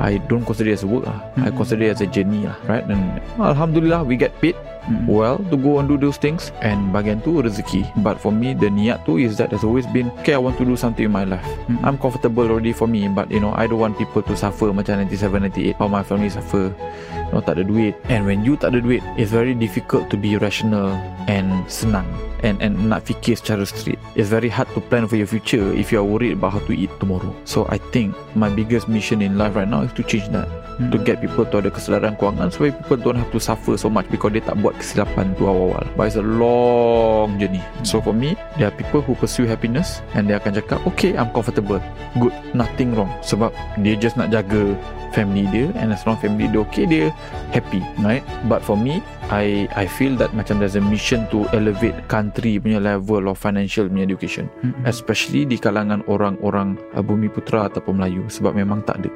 I 0.00 0.16
don't 0.32 0.48
consider 0.48 0.72
it 0.72 0.80
as 0.80 0.82
a 0.82 0.88
work 0.88 1.04
lah. 1.04 1.20
I 1.36 1.52
consider 1.52 1.92
it 1.92 1.92
as 1.92 2.00
a 2.00 2.08
journey 2.08 2.48
lah, 2.48 2.56
right? 2.64 2.82
And 2.88 3.20
Alhamdulillah 3.36 4.00
we 4.08 4.16
get 4.16 4.32
paid 4.40 4.56
well 5.04 5.36
to 5.52 5.56
go 5.60 5.78
and 5.78 5.86
do 5.86 6.00
those 6.00 6.16
things 6.16 6.56
and 6.64 6.88
bagian 6.88 7.20
tu 7.20 7.44
rezeki. 7.44 7.84
But 8.00 8.16
for 8.16 8.32
me 8.32 8.56
the 8.56 8.72
niat 8.72 9.04
tu 9.04 9.20
is 9.20 9.36
that 9.36 9.52
there's 9.52 9.62
always 9.62 9.84
been 9.92 10.08
okay 10.24 10.34
I 10.34 10.40
want 10.40 10.56
to 10.56 10.64
do 10.64 10.74
something 10.74 11.04
in 11.04 11.12
my 11.12 11.28
life. 11.28 11.44
I'm 11.84 12.00
comfortable 12.00 12.48
already 12.48 12.72
for 12.72 12.88
me 12.88 13.06
but 13.12 13.28
you 13.28 13.44
know 13.44 13.52
I 13.52 13.68
don't 13.68 13.78
want 13.78 14.00
people 14.00 14.24
to 14.24 14.32
suffer 14.32 14.72
macam 14.72 15.04
97 15.04 15.52
98 15.52 15.76
how 15.76 15.88
my 15.92 16.00
family 16.00 16.32
suffer. 16.32 16.72
You 17.12 17.36
know 17.36 17.44
tak 17.44 17.60
ada 17.60 17.68
duit 17.68 17.94
and 18.08 18.24
when 18.24 18.40
you 18.40 18.56
tak 18.56 18.72
ada 18.72 18.80
duit 18.80 19.04
it's 19.20 19.30
very 19.30 19.52
difficult 19.52 20.08
to 20.08 20.16
be 20.16 20.40
rational 20.40 20.96
and 21.28 21.66
senang 21.68 22.06
and 22.40 22.60
and 22.64 22.76
nak 22.88 23.04
fikir 23.04 23.36
secara 23.36 23.64
straight. 23.68 24.00
It's 24.16 24.32
very 24.32 24.48
hard 24.48 24.68
to 24.72 24.80
plan 24.80 25.04
for 25.04 25.16
your 25.16 25.28
future 25.28 25.72
if 25.76 25.92
you 25.92 26.00
are 26.00 26.06
worried 26.06 26.36
about 26.36 26.56
how 26.56 26.62
to 26.64 26.72
eat 26.72 26.92
tomorrow. 27.02 27.32
So 27.44 27.68
I 27.68 27.76
think 27.92 28.16
my 28.32 28.48
biggest 28.48 28.88
mission 28.88 29.20
in 29.20 29.36
life 29.36 29.56
right 29.56 29.68
now 29.68 29.84
is 29.84 29.92
to 30.00 30.02
change 30.04 30.28
that. 30.32 30.48
To 30.80 30.96
get 30.96 31.20
people 31.20 31.44
to 31.44 31.60
ada 31.60 31.68
kesedaran 31.68 32.16
kewangan 32.16 32.48
supaya 32.56 32.72
people 32.72 32.96
don't 32.96 33.20
have 33.20 33.28
to 33.36 33.40
suffer 33.40 33.76
so 33.76 33.92
much 33.92 34.08
because 34.08 34.32
dia 34.32 34.40
tak 34.40 34.56
buat 34.64 34.72
kesilapan 34.80 35.36
tu 35.36 35.44
awal-awal. 35.44 35.84
But 35.92 36.08
it's 36.08 36.16
a 36.16 36.24
long 36.24 37.36
journey. 37.36 37.60
So 37.84 38.00
for 38.00 38.16
me, 38.16 38.32
there 38.56 38.72
are 38.72 38.76
people 38.80 39.04
who 39.04 39.12
pursue 39.12 39.44
happiness 39.44 40.00
and 40.16 40.32
dia 40.32 40.40
akan 40.40 40.56
cakap, 40.56 40.80
okay, 40.88 41.12
I'm 41.20 41.28
comfortable. 41.36 41.84
Good. 42.16 42.32
Nothing 42.56 42.96
wrong. 42.96 43.12
Sebab 43.20 43.52
dia 43.84 43.92
just 43.92 44.16
nak 44.16 44.32
jaga 44.32 44.72
family 45.12 45.44
dia 45.50 45.68
and 45.74 45.92
as 45.92 46.06
long 46.06 46.16
family 46.16 46.48
dia 46.48 46.64
okay, 46.64 46.88
dia 46.88 47.12
happy. 47.52 47.84
Right? 48.00 48.24
But 48.48 48.64
for 48.64 48.80
me, 48.80 49.04
I 49.28 49.68
I 49.76 49.84
feel 49.84 50.14
that 50.16 50.32
macam 50.32 50.62
there's 50.62 50.80
a 50.80 50.84
mission 50.84 51.09
to 51.34 51.42
elevate 51.50 51.96
country 52.06 52.62
punya 52.62 52.78
level 52.78 53.26
of 53.26 53.34
financial 53.34 53.90
punya 53.90 54.06
education. 54.06 54.46
Especially 54.86 55.42
di 55.42 55.58
kalangan 55.58 56.06
orang-orang 56.06 56.78
uh, 56.94 57.02
bumi 57.02 57.26
putra 57.26 57.66
ataupun 57.66 57.98
Melayu. 57.98 58.22
Sebab 58.30 58.54
memang 58.54 58.86
tak 58.86 59.02
ada. 59.02 59.10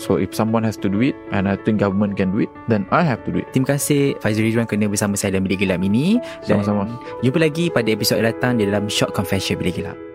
So 0.00 0.16
if 0.16 0.32
someone 0.32 0.64
has 0.64 0.80
to 0.80 0.88
do 0.88 1.04
it 1.04 1.12
and 1.28 1.44
I 1.44 1.60
think 1.60 1.84
government 1.84 2.16
can 2.16 2.32
do 2.32 2.48
it, 2.48 2.50
then 2.72 2.88
I 2.88 3.04
have 3.04 3.20
to 3.28 3.30
do 3.34 3.44
it. 3.44 3.52
Terima 3.52 3.76
kasih 3.76 4.16
Faizul 4.24 4.48
Ridwan 4.48 4.64
kerana 4.64 4.88
bersama 4.88 5.12
saya 5.12 5.36
dalam 5.36 5.44
Bilik 5.44 5.60
Gelap 5.60 5.84
ini 5.84 6.16
dan 6.48 6.64
Sama-sama. 6.64 6.88
jumpa 7.20 7.36
lagi 7.36 7.68
pada 7.68 7.88
episod 7.92 8.16
datang 8.24 8.56
di 8.56 8.64
dalam 8.64 8.88
Short 8.88 9.12
Confession 9.12 9.60
Bilik 9.60 9.84
Gelap 9.84 10.09